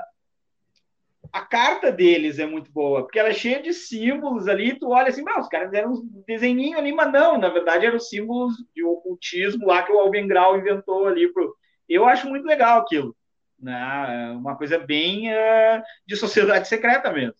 a 1.31 1.41
carta 1.41 1.91
deles 1.91 2.39
é 2.39 2.45
muito 2.45 2.71
boa, 2.71 3.03
porque 3.03 3.19
ela 3.19 3.29
é 3.29 3.33
cheia 3.33 3.61
de 3.61 3.73
símbolos 3.73 4.47
ali, 4.47 4.77
tu 4.77 4.89
olha 4.89 5.09
assim, 5.09 5.23
os 5.23 5.47
caras 5.47 5.67
fizeram 5.67 5.91
uns 5.91 6.01
desenhinhos 6.25 6.79
ali, 6.79 6.91
mas 6.91 7.11
não, 7.11 7.37
na 7.37 7.49
verdade 7.49 7.85
eram 7.85 7.99
símbolos 7.99 8.53
de 8.75 8.83
ocultismo 8.83 9.65
lá 9.67 9.83
que 9.83 9.91
o 9.91 9.99
Alvin 9.99 10.27
Grau 10.27 10.57
inventou 10.57 11.07
ali. 11.07 11.31
Pro... 11.31 11.55
Eu 11.87 12.05
acho 12.05 12.27
muito 12.27 12.45
legal 12.45 12.81
aquilo, 12.81 13.15
né? 13.59 14.31
Uma 14.37 14.55
coisa 14.55 14.77
bem 14.77 15.29
uh, 15.29 15.81
de 16.05 16.15
sociedade 16.15 16.67
secreta 16.67 17.11
mesmo. 17.11 17.35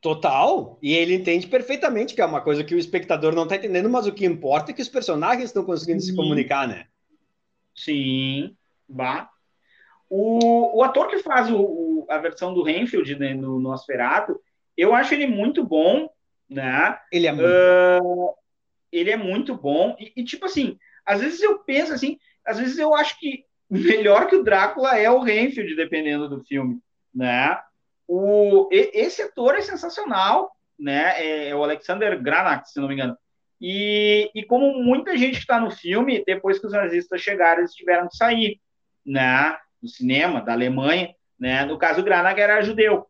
Total, 0.00 0.78
e 0.82 0.94
ele 0.94 1.14
entende 1.14 1.46
perfeitamente 1.46 2.14
que 2.14 2.20
é 2.20 2.26
uma 2.26 2.40
coisa 2.40 2.64
que 2.64 2.74
o 2.74 2.78
espectador 2.78 3.34
não 3.34 3.44
está 3.44 3.54
entendendo, 3.54 3.88
mas 3.88 4.06
o 4.06 4.12
que 4.12 4.26
importa 4.26 4.72
é 4.72 4.74
que 4.74 4.82
os 4.82 4.88
personagens 4.88 5.44
estão 5.44 5.64
conseguindo 5.64 6.00
Sim. 6.00 6.10
se 6.10 6.16
comunicar, 6.16 6.66
né? 6.66 6.86
Sim, 7.74 8.56
bah. 8.88 9.31
O, 10.14 10.76
o 10.76 10.84
ator 10.84 11.08
que 11.08 11.20
faz 11.20 11.50
o, 11.50 11.56
o, 11.56 12.06
a 12.10 12.18
versão 12.18 12.52
do 12.52 12.62
Renfield 12.62 13.18
né, 13.18 13.32
no 13.32 13.58
Nosferatu, 13.58 14.38
eu 14.76 14.94
acho 14.94 15.14
ele 15.14 15.26
muito 15.26 15.64
bom, 15.64 16.06
né? 16.50 16.98
Ele 17.10 17.26
é 17.26 17.32
muito, 17.32 17.48
uh, 17.48 18.34
ele 18.92 19.10
é 19.10 19.16
muito 19.16 19.56
bom. 19.56 19.96
E, 19.98 20.12
e, 20.14 20.22
tipo 20.22 20.44
assim, 20.44 20.78
às 21.06 21.22
vezes 21.22 21.40
eu 21.40 21.60
penso 21.60 21.94
assim, 21.94 22.18
às 22.46 22.58
vezes 22.58 22.76
eu 22.76 22.94
acho 22.94 23.18
que 23.18 23.46
melhor 23.70 24.26
que 24.26 24.36
o 24.36 24.44
Drácula 24.44 24.98
é 24.98 25.10
o 25.10 25.20
Renfield, 25.20 25.74
dependendo 25.74 26.28
do 26.28 26.44
filme, 26.44 26.78
né? 27.14 27.58
O, 28.06 28.68
esse 28.70 29.22
ator 29.22 29.54
é 29.54 29.62
sensacional, 29.62 30.52
né? 30.78 31.24
É, 31.24 31.48
é 31.48 31.56
o 31.56 31.64
Alexander 31.64 32.22
Granach, 32.22 32.70
se 32.70 32.78
não 32.78 32.88
me 32.88 32.92
engano. 32.92 33.16
E, 33.58 34.30
e 34.34 34.44
como 34.44 34.74
muita 34.74 35.16
gente 35.16 35.36
que 35.36 35.38
está 35.38 35.58
no 35.58 35.70
filme, 35.70 36.22
depois 36.26 36.58
que 36.58 36.66
os 36.66 36.72
nazistas 36.74 37.22
chegaram, 37.22 37.60
eles 37.60 37.72
tiveram 37.72 38.08
que 38.08 38.16
sair, 38.18 38.60
né? 39.06 39.56
Do 39.82 39.88
cinema, 39.88 40.40
da 40.40 40.52
Alemanha, 40.52 41.14
né? 41.38 41.64
No 41.64 41.76
caso, 41.76 42.00
o 42.00 42.04
Granach 42.04 42.40
era 42.40 42.62
judeu, 42.62 43.06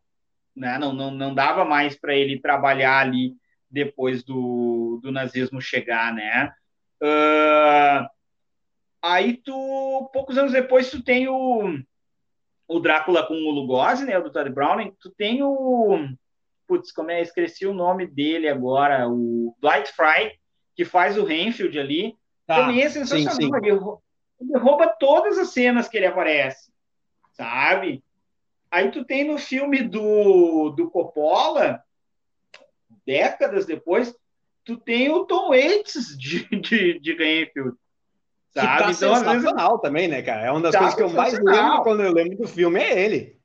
né? 0.55 0.77
Não, 0.77 0.91
não, 0.91 1.11
não 1.11 1.33
dava 1.35 1.63
mais 1.63 1.95
para 1.95 2.15
ele 2.15 2.39
trabalhar 2.39 2.99
ali 2.99 3.35
depois 3.69 4.23
do, 4.23 4.99
do 5.03 5.11
nazismo 5.11 5.61
chegar, 5.61 6.13
né? 6.13 6.51
Uh, 7.01 8.07
aí 9.01 9.37
tu, 9.37 10.09
poucos 10.13 10.37
anos 10.37 10.51
depois, 10.51 10.89
tu 10.89 11.03
tem 11.03 11.27
o 11.27 11.79
o 12.67 12.79
Drácula 12.79 13.25
com 13.25 13.33
o 13.33 13.51
Lugosi, 13.51 14.05
né, 14.05 14.17
o 14.17 14.23
do 14.23 14.31
Todd 14.31 14.49
Browning, 14.49 14.93
tu 14.99 15.09
tem 15.11 15.43
o 15.43 16.07
putz, 16.67 16.91
como 16.91 17.11
é, 17.11 17.21
esqueci 17.21 17.65
o 17.65 17.73
nome 17.73 18.07
dele 18.07 18.47
agora, 18.47 19.07
o 19.07 19.55
Dwight 19.61 19.91
Fry, 19.91 20.31
que 20.75 20.85
faz 20.85 21.17
o 21.17 21.25
Renfield 21.25 21.77
ali, 21.77 22.15
tá. 22.47 22.55
também 22.55 22.81
é 22.81 22.89
sensacional, 22.89 23.35
sim, 23.35 23.41
sim. 23.43 23.97
Rouba 24.55 24.87
todas 24.99 25.37
as 25.37 25.49
cenas 25.49 25.87
que 25.87 25.97
ele 25.97 26.05
aparece, 26.05 26.71
sabe? 27.33 28.03
Aí 28.71 28.91
tu 28.91 29.05
tem 29.05 29.23
no 29.23 29.37
filme 29.37 29.83
do, 29.83 30.71
do 30.71 30.89
Coppola, 30.89 31.83
décadas 33.05 33.65
depois, 33.65 34.15
tu 34.63 34.77
tem 34.77 35.09
o 35.09 35.25
Tom 35.25 35.49
Waits 35.49 36.17
de, 36.17 36.45
de, 36.59 36.99
de 36.99 37.13
Renfield. 37.13 37.77
Sabe? 38.51 38.67
Que 38.67 38.83
tá 38.83 38.91
então, 38.91 39.15
sensacional 39.15 39.69
vezes... 39.69 39.81
também, 39.81 40.07
né, 40.07 40.21
cara? 40.21 40.45
É 40.45 40.51
uma 40.51 40.61
das 40.61 40.71
tá 40.71 40.79
coisas 40.79 40.95
que 40.95 41.03
eu 41.03 41.09
mais 41.09 41.33
lembro 41.33 41.83
quando 41.83 42.03
eu 42.03 42.13
lembro 42.13 42.37
do 42.37 42.47
filme, 42.47 42.79
é 42.79 42.99
ele. 42.99 43.37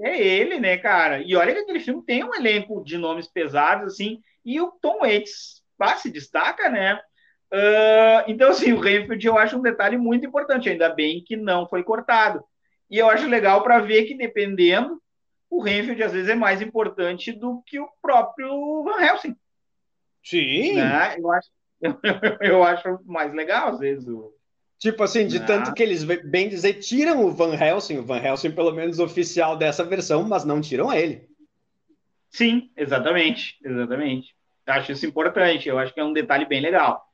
É 0.00 0.20
ele, 0.20 0.60
né, 0.60 0.76
cara? 0.78 1.22
E 1.22 1.34
olha 1.34 1.52
que 1.52 1.60
aquele 1.60 1.80
filme 1.80 2.02
tem 2.02 2.24
um 2.24 2.34
elenco 2.34 2.82
de 2.84 2.96
nomes 2.96 3.26
pesados, 3.26 3.92
assim, 3.92 4.22
e 4.44 4.60
o 4.60 4.70
Tom 4.70 5.00
Waits 5.00 5.62
ah, 5.78 5.96
se 5.96 6.10
destaca, 6.10 6.68
né? 6.68 7.00
Uh, 7.52 8.24
então, 8.26 8.50
assim, 8.50 8.72
o 8.72 8.80
Renfield 8.80 9.26
eu 9.26 9.38
acho 9.38 9.56
um 9.56 9.62
detalhe 9.62 9.96
muito 9.96 10.26
importante, 10.26 10.68
ainda 10.68 10.88
bem 10.90 11.22
que 11.24 11.36
não 11.36 11.66
foi 11.66 11.82
cortado. 11.82 12.44
E 12.90 12.98
eu 12.98 13.08
acho 13.08 13.26
legal 13.26 13.62
para 13.62 13.80
ver 13.80 14.04
que, 14.04 14.16
dependendo, 14.16 15.00
o 15.50 15.60
Renfield 15.60 16.02
às 16.02 16.12
vezes 16.12 16.28
é 16.28 16.34
mais 16.34 16.60
importante 16.60 17.32
do 17.32 17.62
que 17.66 17.78
o 17.78 17.88
próprio 18.02 18.82
Van 18.84 19.00
Helsing. 19.00 19.36
Sim. 20.22 20.74
Né? 20.74 21.16
Eu, 21.18 21.32
acho, 21.32 21.48
eu, 21.80 21.98
eu 22.40 22.64
acho 22.64 23.00
mais 23.04 23.32
legal, 23.32 23.68
às 23.68 23.78
vezes, 23.78 24.06
o, 24.06 24.34
Tipo 24.78 25.02
assim, 25.02 25.26
de 25.26 25.44
tanto 25.44 25.74
que 25.74 25.82
eles, 25.82 26.04
bem 26.04 26.48
dizer, 26.48 26.74
tiram 26.74 27.24
o 27.24 27.32
Van 27.32 27.52
Helsing, 27.52 27.98
o 27.98 28.04
Van 28.04 28.22
Helsing 28.22 28.52
pelo 28.52 28.72
menos 28.72 29.00
oficial 29.00 29.56
dessa 29.56 29.82
versão, 29.82 30.22
mas 30.22 30.44
não 30.44 30.60
tiram 30.60 30.92
ele. 30.92 31.28
Sim, 32.30 32.70
exatamente, 32.76 33.58
exatamente. 33.64 34.36
Acho 34.64 34.92
isso 34.92 35.04
importante, 35.04 35.68
eu 35.68 35.78
acho 35.78 35.92
que 35.92 35.98
é 35.98 36.04
um 36.04 36.12
detalhe 36.12 36.44
bem 36.44 36.60
legal. 36.60 37.07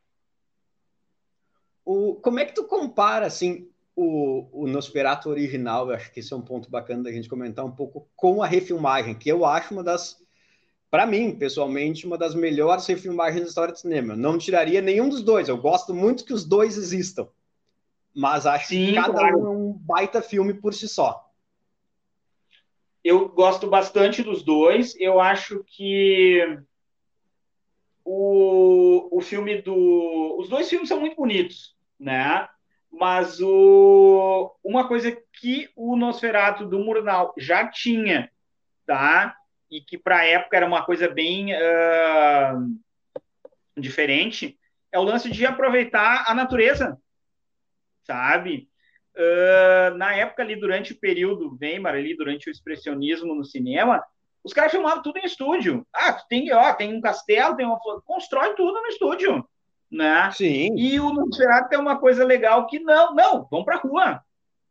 O, 1.84 2.14
como 2.16 2.38
é 2.38 2.44
que 2.44 2.54
tu 2.54 2.64
compara, 2.64 3.26
assim, 3.26 3.68
o, 3.94 4.48
o 4.52 4.66
Nosferatu 4.66 5.28
original, 5.28 5.88
eu 5.88 5.96
acho 5.96 6.12
que 6.12 6.20
esse 6.20 6.32
é 6.32 6.36
um 6.36 6.42
ponto 6.42 6.70
bacana 6.70 7.02
da 7.02 7.12
gente 7.12 7.28
comentar 7.28 7.64
um 7.64 7.70
pouco, 7.70 8.08
com 8.16 8.42
a 8.42 8.46
refilmagem, 8.46 9.14
que 9.14 9.28
eu 9.28 9.44
acho 9.44 9.74
uma 9.74 9.82
das, 9.82 10.22
para 10.90 11.06
mim, 11.06 11.36
pessoalmente, 11.36 12.06
uma 12.06 12.16
das 12.16 12.34
melhores 12.34 12.86
refilmagens 12.86 13.42
da 13.42 13.48
história 13.48 13.72
do 13.72 13.78
cinema. 13.78 14.16
não 14.16 14.38
tiraria 14.38 14.80
nenhum 14.80 15.08
dos 15.08 15.22
dois, 15.22 15.48
eu 15.48 15.58
gosto 15.58 15.92
muito 15.92 16.24
que 16.24 16.32
os 16.32 16.44
dois 16.44 16.76
existam 16.76 17.28
mas 18.14 18.46
acho 18.46 18.68
Sim, 18.68 18.86
que 18.86 18.94
cada 18.94 19.12
claro. 19.12 19.38
um 19.38 19.46
é 19.46 19.50
um 19.50 19.72
baita 19.72 20.22
filme 20.22 20.54
por 20.54 20.72
si 20.72 20.88
só. 20.88 21.28
Eu 23.02 23.28
gosto 23.28 23.66
bastante 23.66 24.22
dos 24.22 24.42
dois. 24.42 24.94
Eu 24.98 25.20
acho 25.20 25.64
que 25.66 26.40
o, 28.04 29.18
o 29.18 29.20
filme 29.20 29.62
do. 29.62 30.36
Os 30.38 30.48
dois 30.48 30.68
filmes 30.68 30.88
são 30.88 31.00
muito 31.00 31.16
bonitos, 31.16 31.76
né? 31.98 32.48
Mas 32.92 33.40
o, 33.40 34.54
uma 34.62 34.86
coisa 34.86 35.16
que 35.32 35.68
o 35.74 35.96
Nosferatu 35.96 36.66
do 36.66 36.78
Murnau 36.78 37.34
já 37.36 37.66
tinha, 37.68 38.30
tá? 38.86 39.36
E 39.70 39.80
que 39.80 39.98
para 39.98 40.18
a 40.18 40.24
época 40.24 40.56
era 40.56 40.66
uma 40.66 40.84
coisa 40.84 41.08
bem 41.08 41.52
uh, 41.54 42.80
diferente, 43.76 44.58
é 44.92 44.98
o 44.98 45.02
lance 45.02 45.30
de 45.30 45.44
aproveitar 45.44 46.24
a 46.28 46.34
natureza 46.34 46.96
sabe? 48.04 48.68
Uh, 49.16 49.96
na 49.96 50.14
época 50.14 50.42
ali, 50.42 50.56
durante 50.56 50.92
o 50.92 50.98
período 50.98 51.56
Weimar, 51.60 51.94
ali, 51.94 52.16
durante 52.16 52.48
o 52.48 52.52
expressionismo 52.52 53.34
no 53.34 53.44
cinema, 53.44 54.02
os 54.44 54.52
caras 54.52 54.70
filmavam 54.70 55.02
tudo 55.02 55.18
em 55.18 55.24
estúdio. 55.24 55.86
Ah, 55.92 56.12
tem, 56.28 56.52
ó, 56.52 56.72
tem 56.74 56.94
um 56.94 57.00
castelo, 57.00 57.56
tem 57.56 57.64
uma... 57.64 57.80
Constrói 58.04 58.54
tudo 58.54 58.80
no 58.80 58.86
estúdio, 58.88 59.48
né? 59.90 60.30
Sim. 60.32 60.76
E 60.76 61.00
o 61.00 61.12
Nosferatu 61.12 61.70
tem 61.70 61.78
uma 61.78 61.98
coisa 61.98 62.24
legal 62.24 62.66
que 62.66 62.78
não, 62.78 63.14
não, 63.14 63.48
vão 63.50 63.64
para 63.64 63.78
rua, 63.78 64.22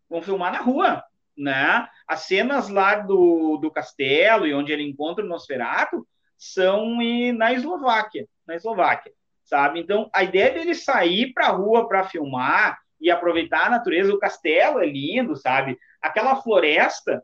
vão 0.08 0.22
filmar 0.22 0.52
na 0.52 0.60
rua, 0.60 1.04
né? 1.36 1.88
As 2.08 2.22
cenas 2.22 2.70
lá 2.70 2.96
do, 2.96 3.58
do 3.58 3.72
castelo 3.72 4.46
e 4.46 4.54
onde 4.54 4.72
ele 4.72 4.84
encontra 4.84 5.26
o 5.26 5.28
Nosferatu 5.28 6.08
são 6.38 6.98
na 7.36 7.52
Eslováquia, 7.52 8.28
na 8.46 8.56
Eslováquia, 8.56 9.12
sabe? 9.44 9.80
Então, 9.80 10.08
a 10.14 10.24
ideia 10.24 10.52
dele 10.52 10.76
sair 10.76 11.34
para 11.34 11.48
a 11.48 11.52
rua 11.52 11.88
para 11.88 12.04
filmar 12.04 12.78
e 13.02 13.10
aproveitar 13.10 13.66
a 13.66 13.70
natureza, 13.72 14.14
o 14.14 14.20
castelo 14.20 14.80
é 14.80 14.86
lindo, 14.86 15.36
sabe? 15.36 15.80
Aquela 16.00 16.36
floresta 16.36 17.24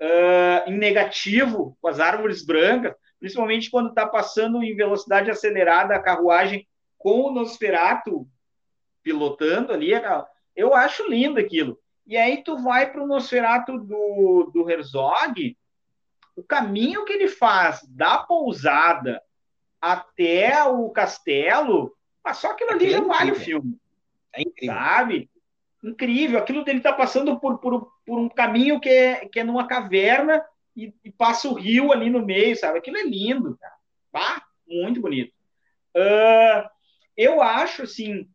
uh, 0.00 0.70
em 0.70 0.76
negativo, 0.76 1.76
com 1.80 1.88
as 1.88 2.00
árvores 2.00 2.44
brancas, 2.44 2.94
principalmente 3.18 3.70
quando 3.70 3.90
está 3.90 4.06
passando 4.06 4.62
em 4.62 4.74
velocidade 4.74 5.30
acelerada 5.30 5.94
a 5.94 6.02
carruagem 6.02 6.66
com 6.98 7.22
o 7.22 7.30
Nosferatu 7.30 8.26
pilotando 9.02 9.72
ali, 9.72 9.92
eu 10.54 10.74
acho 10.74 11.08
lindo 11.08 11.38
aquilo. 11.38 11.78
E 12.06 12.16
aí 12.16 12.42
tu 12.42 12.58
vai 12.58 12.90
para 12.90 13.02
o 13.02 13.06
Nosferatu 13.06 13.78
do, 13.78 14.50
do 14.52 14.68
Herzog, 14.68 15.56
o 16.36 16.42
caminho 16.42 17.04
que 17.04 17.12
ele 17.12 17.28
faz 17.28 17.82
da 17.88 18.18
pousada 18.18 19.22
até 19.80 20.64
o 20.64 20.90
castelo, 20.90 21.94
só 22.34 22.50
aquilo 22.50 22.72
ali 22.72 22.90
já 22.90 23.00
vale 23.00 23.32
o 23.32 23.36
filme. 23.36 23.78
É 24.32 24.42
incrível. 24.42 24.74
Sabe? 24.74 25.30
Incrível. 25.82 26.38
Aquilo 26.38 26.64
dele 26.64 26.80
tá 26.80 26.92
passando 26.92 27.38
por, 27.40 27.58
por, 27.58 27.90
por 28.04 28.18
um 28.18 28.28
caminho 28.28 28.80
que 28.80 28.88
é, 28.88 29.26
que 29.26 29.40
é 29.40 29.44
numa 29.44 29.66
caverna 29.66 30.44
e, 30.76 30.92
e, 31.04 31.10
passa 31.10 31.48
o 31.48 31.54
rio 31.54 31.92
ali 31.92 32.10
no 32.10 32.24
meio, 32.24 32.56
sabe? 32.56 32.78
Aquilo 32.78 32.98
é 32.98 33.02
lindo, 33.02 33.56
cara. 33.58 33.74
Ah, 34.12 34.42
muito 34.66 35.00
bonito. 35.00 35.32
Uh, 35.96 36.68
eu 37.16 37.42
acho, 37.42 37.82
assim, 37.82 38.28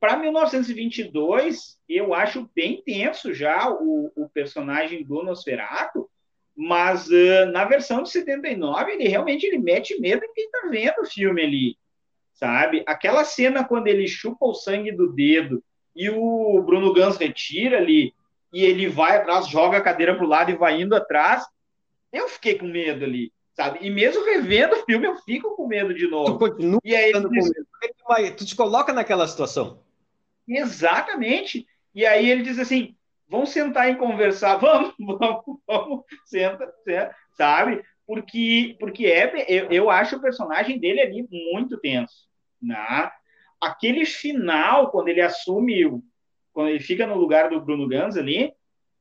para 0.00 0.16
1922, 0.16 1.78
eu 1.88 2.14
acho 2.14 2.50
bem 2.54 2.82
tenso 2.82 3.34
já 3.34 3.70
o, 3.70 4.12
o 4.14 4.28
personagem 4.28 5.04
do 5.04 5.22
Nosferatu, 5.22 6.08
mas 6.56 7.08
uh, 7.08 7.46
na 7.52 7.64
versão 7.64 8.02
de 8.02 8.10
79, 8.10 8.92
ele 8.92 9.08
realmente 9.08 9.44
ele 9.44 9.58
mete 9.58 9.98
medo 10.00 10.24
em 10.24 10.32
quem 10.32 10.44
está 10.44 10.68
vendo 10.68 11.00
o 11.00 11.06
filme 11.06 11.42
ali, 11.42 11.76
sabe? 12.32 12.84
Aquela 12.86 13.24
cena 13.24 13.64
quando 13.64 13.88
ele 13.88 14.06
chupa 14.06 14.46
o 14.46 14.54
sangue 14.54 14.92
do 14.92 15.12
dedo 15.12 15.62
e 15.94 16.10
o 16.10 16.62
Bruno 16.62 16.92
Gans 16.92 17.16
retira 17.16 17.78
ali 17.78 18.12
e 18.52 18.64
ele 18.64 18.88
vai 18.88 19.16
atrás, 19.16 19.48
joga 19.48 19.78
a 19.78 19.82
cadeira 19.82 20.16
pro 20.16 20.26
lado 20.26 20.50
e 20.50 20.56
vai 20.56 20.80
indo 20.80 20.94
atrás, 20.94 21.44
eu 22.12 22.28
fiquei 22.28 22.56
com 22.56 22.66
medo 22.66 23.04
ali, 23.04 23.32
sabe? 23.52 23.80
E 23.82 23.90
mesmo 23.90 24.24
revendo 24.24 24.76
o 24.76 24.84
filme, 24.84 25.06
eu 25.06 25.16
fico 25.16 25.56
com 25.56 25.66
medo 25.66 25.92
de 25.92 26.06
novo. 26.06 26.32
Tu 26.32 26.38
continua 26.38 26.80
e 26.84 26.94
aí, 26.94 27.12
com 27.12 27.28
medo. 27.28 28.36
Tu 28.36 28.46
te 28.46 28.54
coloca 28.54 28.92
naquela 28.92 29.26
situação. 29.26 29.80
Exatamente. 30.46 31.66
E 31.94 32.06
aí 32.06 32.30
ele 32.30 32.42
diz 32.42 32.58
assim: 32.58 32.94
vamos 33.28 33.50
sentar 33.50 33.90
e 33.90 33.96
conversar, 33.96 34.56
vamos, 34.58 34.94
vamos, 34.98 35.44
vamos, 35.66 36.04
senta, 36.24 36.72
senta 36.84 37.14
sabe? 37.32 37.82
Porque, 38.06 38.76
porque 38.78 39.06
é, 39.06 39.46
eu, 39.48 39.70
eu 39.70 39.90
acho 39.90 40.16
o 40.16 40.20
personagem 40.20 40.78
dele 40.78 41.00
ali 41.00 41.26
muito 41.30 41.78
tenso. 41.78 42.28
Né? 42.62 43.10
Aquele 43.64 44.04
final, 44.04 44.90
quando 44.90 45.08
ele 45.08 45.20
assume, 45.20 46.02
quando 46.52 46.68
ele 46.68 46.80
fica 46.80 47.06
no 47.06 47.16
lugar 47.16 47.48
do 47.50 47.60
Bruno 47.60 47.88
Gans 47.88 48.16
ali, 48.16 48.52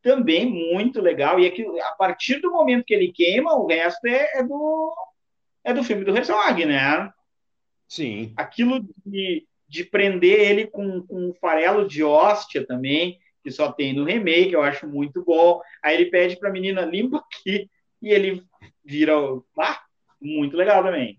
também 0.02 0.46
muito 0.46 1.02
legal. 1.02 1.40
E 1.40 1.48
é 1.48 1.82
a 1.82 1.92
partir 1.92 2.40
do 2.40 2.52
momento 2.52 2.86
que 2.86 2.94
ele 2.94 3.12
queima, 3.12 3.56
o 3.56 3.68
resto 3.68 4.06
é, 4.06 4.40
é 4.40 4.44
do, 4.44 4.94
é 5.64 5.74
do 5.74 5.84
filme 5.84 6.04
do 6.04 6.16
Herzog, 6.16 6.66
né? 6.66 7.12
Sim. 7.88 8.34
Aquilo 8.36 8.86
de, 9.06 9.48
de 9.68 9.84
prender 9.84 10.40
ele 10.40 10.68
com, 10.68 11.02
com 11.08 11.30
um 11.30 11.34
farelo 11.34 11.88
de 11.88 12.04
hóstia 12.04 12.66
também, 12.66 13.20
que 13.44 13.52
só 13.52 13.72
tem 13.72 13.94
no 13.94 14.04
remake, 14.04 14.54
eu 14.54 14.62
acho 14.62 14.88
muito 14.88 15.24
bom. 15.24 15.62
Aí 15.82 15.96
ele 15.96 16.10
pede 16.10 16.38
para 16.38 16.50
a 16.50 16.52
menina 16.52 16.82
limpa 16.82 17.18
aqui 17.18 17.70
e 18.02 18.10
ele 18.10 18.44
vira 18.84 19.20
o. 19.20 19.46
Ah, 19.60 19.82
muito 20.22 20.56
legal 20.56 20.84
também. 20.84 21.18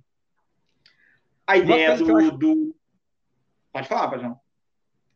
A 1.47 1.57
ideia 1.57 1.97
do, 1.97 2.17
acho... 2.17 2.31
do. 2.33 2.77
Pode 3.75 3.89
falar, 3.89 4.09
Pajão. 4.09 4.41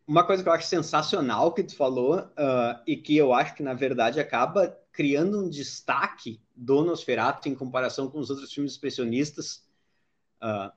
Uma 0.04 0.24
coisa 0.24 0.42
que 0.42 0.48
eu 0.48 0.52
acho 0.52 0.66
sensacional 0.66 1.52
que 1.52 1.62
tu 1.62 1.76
falou, 1.76 2.18
uh, 2.18 2.82
e 2.84 2.96
que 2.96 3.16
eu 3.16 3.32
acho 3.32 3.54
que, 3.54 3.62
na 3.62 3.72
verdade, 3.72 4.18
acaba 4.18 4.76
criando 4.90 5.44
um 5.44 5.48
destaque 5.48 6.42
do 6.56 6.82
Nosferatu 6.82 7.48
em 7.48 7.54
comparação 7.54 8.10
com 8.10 8.18
os 8.18 8.30
outros 8.30 8.52
filmes 8.52 8.72
expressionistas, 8.72 9.64
uh, 10.42 10.72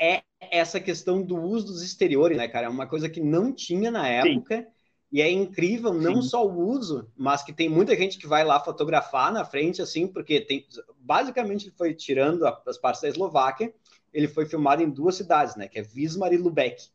é 0.00 0.22
essa 0.40 0.80
questão 0.80 1.22
do 1.22 1.36
uso 1.36 1.66
dos 1.66 1.82
exteriores, 1.82 2.38
né, 2.38 2.48
cara? 2.48 2.68
É 2.68 2.70
uma 2.70 2.86
coisa 2.86 3.06
que 3.06 3.20
não 3.20 3.52
tinha 3.52 3.90
na 3.90 4.08
época. 4.08 4.62
Sim. 4.62 4.66
E 5.12 5.20
é 5.20 5.30
incrível 5.30 5.92
não 5.92 6.22
Sim. 6.22 6.28
só 6.28 6.46
o 6.46 6.68
uso, 6.70 7.10
mas 7.16 7.42
que 7.42 7.52
tem 7.52 7.68
muita 7.68 7.94
gente 7.96 8.16
que 8.16 8.28
vai 8.28 8.44
lá 8.44 8.60
fotografar 8.60 9.30
na 9.30 9.44
frente, 9.44 9.82
assim, 9.82 10.06
porque 10.06 10.40
tem 10.40 10.64
basicamente 10.96 11.66
ele 11.66 11.74
foi 11.76 11.92
tirando 11.92 12.46
as 12.46 12.78
partes 12.78 13.02
da 13.02 13.08
Eslováquia, 13.08 13.74
ele 14.12 14.28
foi 14.28 14.46
filmado 14.46 14.82
em 14.82 14.88
duas 14.88 15.16
cidades, 15.16 15.56
né? 15.56 15.68
Que 15.68 15.80
é 15.80 15.86
Wismar 15.94 16.32
e 16.32 16.38
Lubeck. 16.38 16.88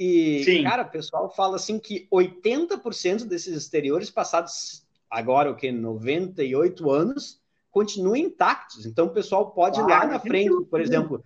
E, 0.00 0.42
Sim. 0.44 0.62
cara, 0.62 0.82
o 0.82 0.90
pessoal 0.90 1.28
fala 1.28 1.56
assim 1.56 1.78
que 1.78 2.08
80% 2.10 3.26
desses 3.26 3.54
exteriores 3.54 4.08
passados 4.08 4.82
agora, 5.10 5.50
o 5.50 5.54
que, 5.54 5.70
98 5.70 6.90
anos, 6.90 7.38
continuam 7.70 8.16
intactos. 8.16 8.86
Então 8.86 9.08
o 9.08 9.12
pessoal 9.12 9.50
pode 9.50 9.78
ir 9.78 9.82
lá 9.82 10.06
na 10.06 10.18
frente, 10.18 10.64
por 10.70 10.80
exemplo, 10.80 11.22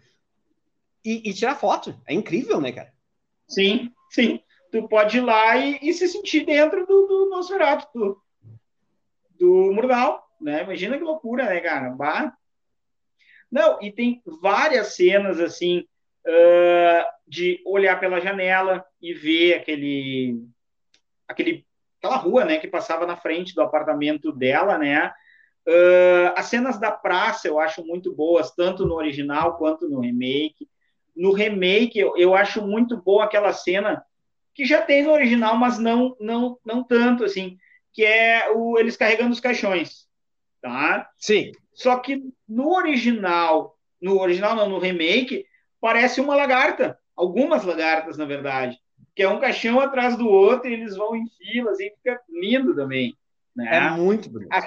e, 1.04 1.30
e, 1.30 1.32
tirar 1.32 1.54
foto. 1.54 1.94
É 2.04 2.12
incrível, 2.12 2.60
né, 2.60 2.72
cara? 2.72 2.92
Sim, 3.46 3.92
sim. 4.10 4.40
Tu 4.72 4.88
pode 4.88 5.18
ir 5.18 5.20
lá 5.20 5.56
e, 5.56 5.78
e 5.80 5.92
se 5.92 6.08
sentir 6.08 6.44
dentro 6.44 6.84
do, 6.84 7.06
do 7.06 7.30
Nosferatu, 7.30 7.86
do, 7.94 8.22
do 9.38 9.72
Murnau, 9.72 10.20
né? 10.40 10.64
Imagina 10.64 10.98
que 10.98 11.04
loucura, 11.04 11.44
né, 11.44 11.60
cara? 11.60 11.90
Bah. 11.90 12.36
Não, 13.48 13.80
e 13.80 13.92
tem 13.92 14.20
várias 14.42 14.96
cenas, 14.96 15.38
assim, 15.38 15.86
uh, 16.26 17.13
de 17.26 17.62
olhar 17.64 17.98
pela 17.98 18.20
janela 18.20 18.84
e 19.00 19.14
ver 19.14 19.54
aquele, 19.54 20.42
aquele, 21.26 21.66
aquela 21.98 22.16
rua, 22.16 22.44
né, 22.44 22.58
que 22.58 22.68
passava 22.68 23.06
na 23.06 23.16
frente 23.16 23.54
do 23.54 23.62
apartamento 23.62 24.32
dela, 24.32 24.78
né? 24.78 25.12
Uh, 25.66 26.28
as 26.36 26.46
cenas 26.46 26.78
da 26.78 26.90
praça 26.90 27.48
eu 27.48 27.58
acho 27.58 27.82
muito 27.86 28.14
boas, 28.14 28.50
tanto 28.50 28.84
no 28.84 28.94
original 28.94 29.56
quanto 29.56 29.88
no 29.88 30.00
remake. 30.00 30.68
No 31.16 31.32
remake, 31.32 31.98
eu, 31.98 32.14
eu 32.18 32.34
acho 32.34 32.60
muito 32.60 32.98
boa 32.98 33.24
aquela 33.24 33.52
cena 33.52 34.04
que 34.54 34.66
já 34.66 34.82
tem 34.82 35.02
no 35.02 35.12
original, 35.12 35.56
mas 35.56 35.78
não 35.78 36.14
não 36.20 36.58
não 36.64 36.84
tanto 36.84 37.24
assim, 37.24 37.56
que 37.92 38.04
é 38.04 38.50
o 38.54 38.78
eles 38.78 38.96
carregando 38.96 39.32
os 39.32 39.40
caixões, 39.40 40.06
tá? 40.60 41.10
Sim. 41.18 41.52
Só 41.72 41.96
que 41.98 42.22
no 42.46 42.74
original, 42.74 43.78
no 44.00 44.20
original 44.20 44.54
não, 44.54 44.68
no 44.68 44.78
remake, 44.78 45.46
parece 45.80 46.20
uma 46.20 46.36
lagarta, 46.36 46.98
algumas 47.16 47.64
lagartas 47.64 48.16
na 48.16 48.24
verdade, 48.24 48.78
que 49.14 49.22
é 49.22 49.28
um 49.28 49.40
caixão 49.40 49.80
atrás 49.80 50.16
do 50.16 50.28
outro 50.28 50.68
e 50.68 50.72
eles 50.72 50.96
vão 50.96 51.14
em 51.14 51.26
filas 51.28 51.78
e 51.80 51.90
fica 51.90 52.20
lindo 52.28 52.74
também, 52.74 53.16
né? 53.54 53.76
É 53.76 53.90
muito 53.90 54.28
bonito. 54.28 54.52
A, 54.52 54.66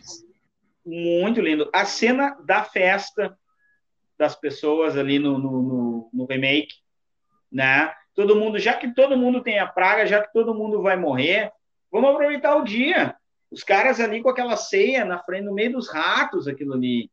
muito 0.86 1.42
lindo. 1.42 1.70
A 1.74 1.86
cena 1.86 2.38
da 2.46 2.64
festa 2.64 3.38
das 4.18 4.36
pessoas 4.36 4.98
ali 4.98 5.20
no, 5.20 5.38
no, 5.38 5.62
no, 5.62 6.10
no 6.14 6.26
remake, 6.26 6.76
né? 7.52 7.94
Todo 8.16 8.36
mundo, 8.36 8.58
já 8.58 8.74
que 8.74 8.94
todo 8.94 9.18
mundo 9.18 9.44
tem 9.44 9.60
a 9.60 9.68
praga, 9.68 10.08
já 10.08 10.26
que 10.26 10.34
todo 10.34 10.56
mundo 10.56 10.82
vai 10.82 10.96
morrer, 10.96 11.52
vamos 11.92 12.10
aproveitar 12.10 12.56
o 12.56 12.64
dia. 12.64 13.16
Os 13.52 13.64
caras 13.64 14.00
ali 14.00 14.22
com 14.22 14.30
aquela 14.30 14.58
ceia 14.58 15.06
na 15.06 15.20
frente, 15.20 15.46
no 15.46 15.54
meio 15.54 15.74
dos 15.74 15.90
ratos, 15.90 16.48
aquilo 16.48 16.74
ali, 16.74 17.12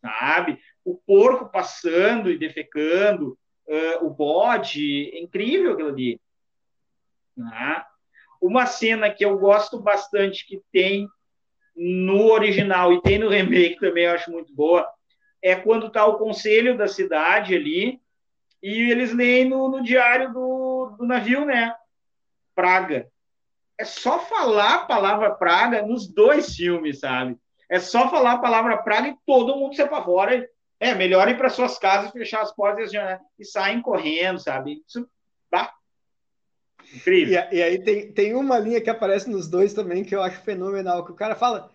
sabe? 0.00 0.58
O 0.84 0.96
porco 0.96 1.50
passando 1.50 2.30
e 2.30 2.38
defecando, 2.38 3.38
uh, 3.68 4.06
o 4.06 4.10
bode, 4.10 5.10
é 5.14 5.20
incrível 5.20 5.72
aquilo 5.72 5.88
ali. 5.88 6.20
Né? 7.36 7.84
Uma 8.40 8.66
cena 8.66 9.10
que 9.10 9.24
eu 9.24 9.38
gosto 9.38 9.80
bastante, 9.80 10.46
que 10.46 10.60
tem 10.72 11.08
no 11.76 12.32
original 12.32 12.92
e 12.92 13.00
tem 13.00 13.18
no 13.18 13.28
remake 13.28 13.78
também, 13.78 14.04
eu 14.04 14.12
acho 14.12 14.30
muito 14.32 14.52
boa, 14.52 14.88
é 15.40 15.54
quando 15.54 15.86
está 15.86 16.04
o 16.04 16.18
conselho 16.18 16.76
da 16.76 16.88
cidade 16.88 17.54
ali 17.54 18.00
e 18.60 18.90
eles 18.90 19.14
leem 19.14 19.48
no, 19.48 19.68
no 19.68 19.82
diário 19.82 20.32
do, 20.32 20.96
do 20.98 21.06
navio, 21.06 21.44
né? 21.44 21.74
Praga. 22.54 23.08
É 23.78 23.84
só 23.84 24.18
falar 24.18 24.74
a 24.74 24.86
palavra 24.86 25.30
praga 25.30 25.82
nos 25.82 26.08
dois 26.08 26.56
filmes, 26.56 26.98
sabe? 26.98 27.36
É 27.70 27.78
só 27.78 28.10
falar 28.10 28.32
a 28.32 28.38
palavra 28.38 28.78
praga 28.78 29.08
e 29.08 29.16
todo 29.24 29.56
mundo 29.56 29.76
se 29.76 29.82
apavora. 29.82 30.48
É, 30.80 30.94
melhor 30.94 31.28
ir 31.28 31.36
para 31.36 31.48
suas 31.48 31.78
casas, 31.78 32.12
fechar 32.12 32.42
as 32.42 32.54
portas 32.54 32.92
e, 32.92 32.96
e 33.38 33.44
saem 33.44 33.82
correndo, 33.82 34.38
sabe? 34.38 34.82
Isso, 34.86 35.08
bah, 35.50 35.72
Incrível. 36.94 37.42
E, 37.50 37.56
e, 37.56 37.62
aí 37.62 37.82
tem, 37.82 38.12
tem 38.12 38.34
uma 38.34 38.58
linha 38.58 38.80
que 38.80 38.88
aparece 38.88 39.28
nos 39.28 39.48
dois 39.48 39.74
também 39.74 40.04
que 40.04 40.14
eu 40.14 40.22
acho 40.22 40.40
fenomenal, 40.42 41.04
que 41.04 41.12
o 41.12 41.16
cara 41.16 41.34
fala 41.34 41.70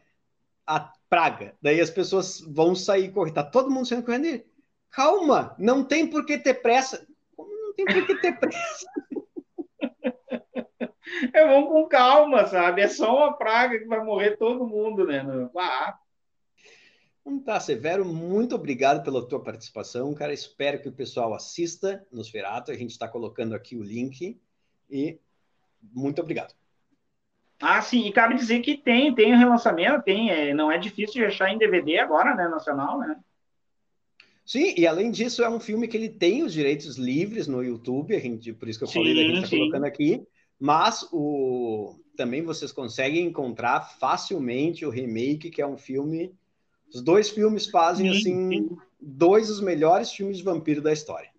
a 0.66 0.92
praga. 1.10 1.54
Daí 1.62 1.80
as 1.80 1.89
pessoas 1.89 2.39
vão 2.39 2.74
sair 2.74 3.12
correndo. 3.12 3.36
Tá 3.36 3.44
todo 3.44 3.70
mundo 3.70 3.86
saindo 3.86 4.06
correndo 4.06 4.26
e 4.26 4.46
calma, 4.89 5.56
não 5.60 5.84
tem 5.84 6.08
por 6.08 6.26
que 6.26 6.38
ter 6.38 6.56
pressa. 6.56 7.06
Como 7.36 7.52
não 7.52 7.63
não 7.68 7.74
tem 7.74 7.86
por 7.86 8.06
que 8.06 8.16
ter 8.16 8.39
pressa. 8.39 8.86
É, 11.32 11.46
vamos 11.46 11.70
com 11.70 11.88
calma, 11.88 12.48
sabe? 12.48 12.82
É 12.82 12.88
só 12.88 13.16
uma 13.16 13.38
praga 13.38 13.78
que 13.78 13.86
vai 13.86 14.04
morrer 14.04 14.36
todo 14.36 14.68
mundo, 14.68 15.06
né? 15.06 15.24
Ah. 15.56 15.98
Então 17.25 17.39
tá, 17.39 17.59
Severo, 17.59 18.03
muito 18.03 18.53
obrigado 18.53 19.03
pela 19.03 19.25
tua 19.25 19.41
participação, 19.41 20.13
cara. 20.13 20.33
Espero 20.33 20.81
que 20.81 20.89
o 20.89 20.93
pessoal 20.93 21.33
assista 21.33 22.05
nos 22.12 22.29
Ferato. 22.29 22.69
A 22.69 22.75
gente 22.75 22.91
está 22.91 23.07
colocando 23.07 23.55
aqui 23.55 23.77
o 23.77 23.83
link 23.83 24.38
e 24.89 25.17
muito 25.81 26.21
obrigado. 26.21 26.53
Ah, 27.62 27.81
sim, 27.81 28.05
e 28.05 28.12
cabe 28.12 28.36
dizer 28.36 28.59
que 28.59 28.75
tem, 28.75 29.15
tem 29.15 29.33
o 29.33 29.38
relançamento, 29.38 30.03
tem, 30.03 30.29
é, 30.29 30.53
não 30.53 30.69
é 30.69 30.77
difícil 30.77 31.21
de 31.21 31.25
achar 31.25 31.49
em 31.49 31.57
DVD 31.57 31.99
agora, 31.99 32.36
né, 32.36 32.49
nacional, 32.49 32.99
né? 32.99 33.17
Sim, 34.45 34.73
e 34.77 34.86
além 34.86 35.09
disso, 35.09 35.41
é 35.41 35.49
um 35.49 35.62
filme 35.62 35.88
que 35.88 35.95
ele 35.95 36.09
tem 36.09 36.43
os 36.43 36.51
direitos 36.51 36.97
livres 36.97 37.47
no 37.47 37.63
YouTube, 37.63 38.13
a 38.13 38.19
gente, 38.19 38.51
por 38.51 38.67
isso 38.67 38.77
que 38.77 38.83
eu 38.83 38.89
falei 38.89 39.13
sim, 39.13 39.15
da 39.15 39.36
gente 39.36 39.45
está 39.45 39.55
colocando 39.55 39.86
aqui, 39.86 40.21
mas 40.59 41.07
o, 41.13 41.95
também 42.17 42.41
vocês 42.41 42.71
conseguem 42.71 43.25
encontrar 43.25 43.81
facilmente 43.97 44.86
o 44.86 44.89
remake, 44.89 45.49
que 45.49 45.62
é 45.62 45.67
um 45.67 45.77
filme. 45.77 46.33
Os 46.93 47.01
dois 47.01 47.29
filmes 47.29 47.67
fazem, 47.67 48.12
sim, 48.13 48.19
assim, 48.19 48.49
sim. 48.49 48.77
dois 49.01 49.47
dos 49.47 49.62
melhores 49.62 50.12
filmes 50.12 50.38
de 50.38 50.43
vampiro 50.43 50.82
da 50.82 50.93
história. 50.93 51.29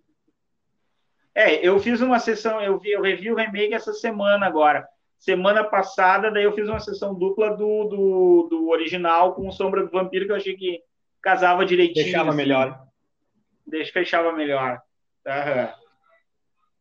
É, 1.34 1.66
eu 1.66 1.78
fiz 1.78 2.00
uma 2.00 2.18
sessão, 2.18 2.60
eu, 2.60 2.78
vi, 2.78 2.92
eu 2.92 3.02
revi 3.02 3.30
o 3.30 3.36
remake 3.36 3.74
essa 3.74 3.92
semana 3.92 4.46
agora 4.46 4.88
semana 5.24 5.64
passada, 5.64 6.30
daí 6.30 6.44
eu 6.44 6.52
fiz 6.52 6.68
uma 6.68 6.80
sessão 6.80 7.14
dupla 7.14 7.56
do, 7.56 7.84
do, 7.84 8.48
do 8.50 8.68
original 8.68 9.34
com 9.34 9.50
Sombra 9.50 9.82
do 9.82 9.90
Vampiro, 9.90 10.26
que 10.26 10.32
eu 10.32 10.36
achei 10.36 10.54
que 10.54 10.82
casava 11.22 11.64
direitinho. 11.64 12.04
Fechava 12.04 12.28
assim. 12.28 12.36
melhor. 12.36 12.86
Deixa, 13.66 13.90
fechava 13.90 14.32
melhor. 14.32 14.82
Uhum. 15.26 15.68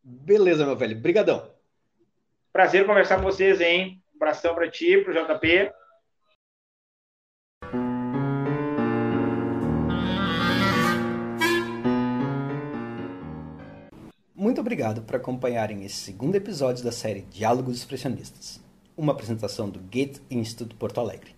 Beleza, 0.04 0.66
meu 0.66 0.76
velho. 0.76 1.00
Brigadão. 1.00 1.50
Prazer 2.52 2.86
conversar 2.86 3.16
com 3.16 3.24
vocês, 3.24 3.62
hein? 3.62 4.02
Um 4.14 4.18
abração 4.18 4.54
para 4.54 4.70
ti, 4.70 4.98
para 4.98 5.12
o 5.12 5.38
JP. 5.38 5.72
Muito 14.54 14.62
obrigado 14.62 15.02
por 15.02 15.16
acompanharem 15.16 15.84
esse 15.84 15.96
segundo 15.96 16.36
episódio 16.36 16.84
da 16.84 16.92
série 16.92 17.22
Diálogos 17.24 17.76
Expressionistas, 17.76 18.62
uma 18.96 19.12
apresentação 19.12 19.68
do 19.68 19.80
Goethe 19.80 20.22
Instituto 20.30 20.76
Porto 20.76 21.00
Alegre. 21.00 21.36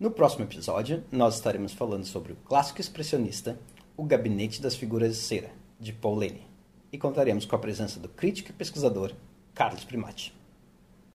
No 0.00 0.10
próximo 0.10 0.42
episódio, 0.42 1.04
nós 1.12 1.34
estaremos 1.34 1.74
falando 1.74 2.06
sobre 2.06 2.32
o 2.32 2.36
clássico 2.36 2.80
expressionista 2.80 3.60
O 3.94 4.04
Gabinete 4.04 4.62
das 4.62 4.74
Figuras 4.74 5.14
de 5.14 5.20
Cera, 5.20 5.50
de 5.78 5.92
Paul 5.92 6.14
Lane, 6.20 6.48
e 6.90 6.96
contaremos 6.96 7.44
com 7.44 7.54
a 7.54 7.58
presença 7.58 8.00
do 8.00 8.08
crítico 8.08 8.48
e 8.48 8.54
pesquisador 8.54 9.12
Carlos 9.54 9.84
Primati. 9.84 10.34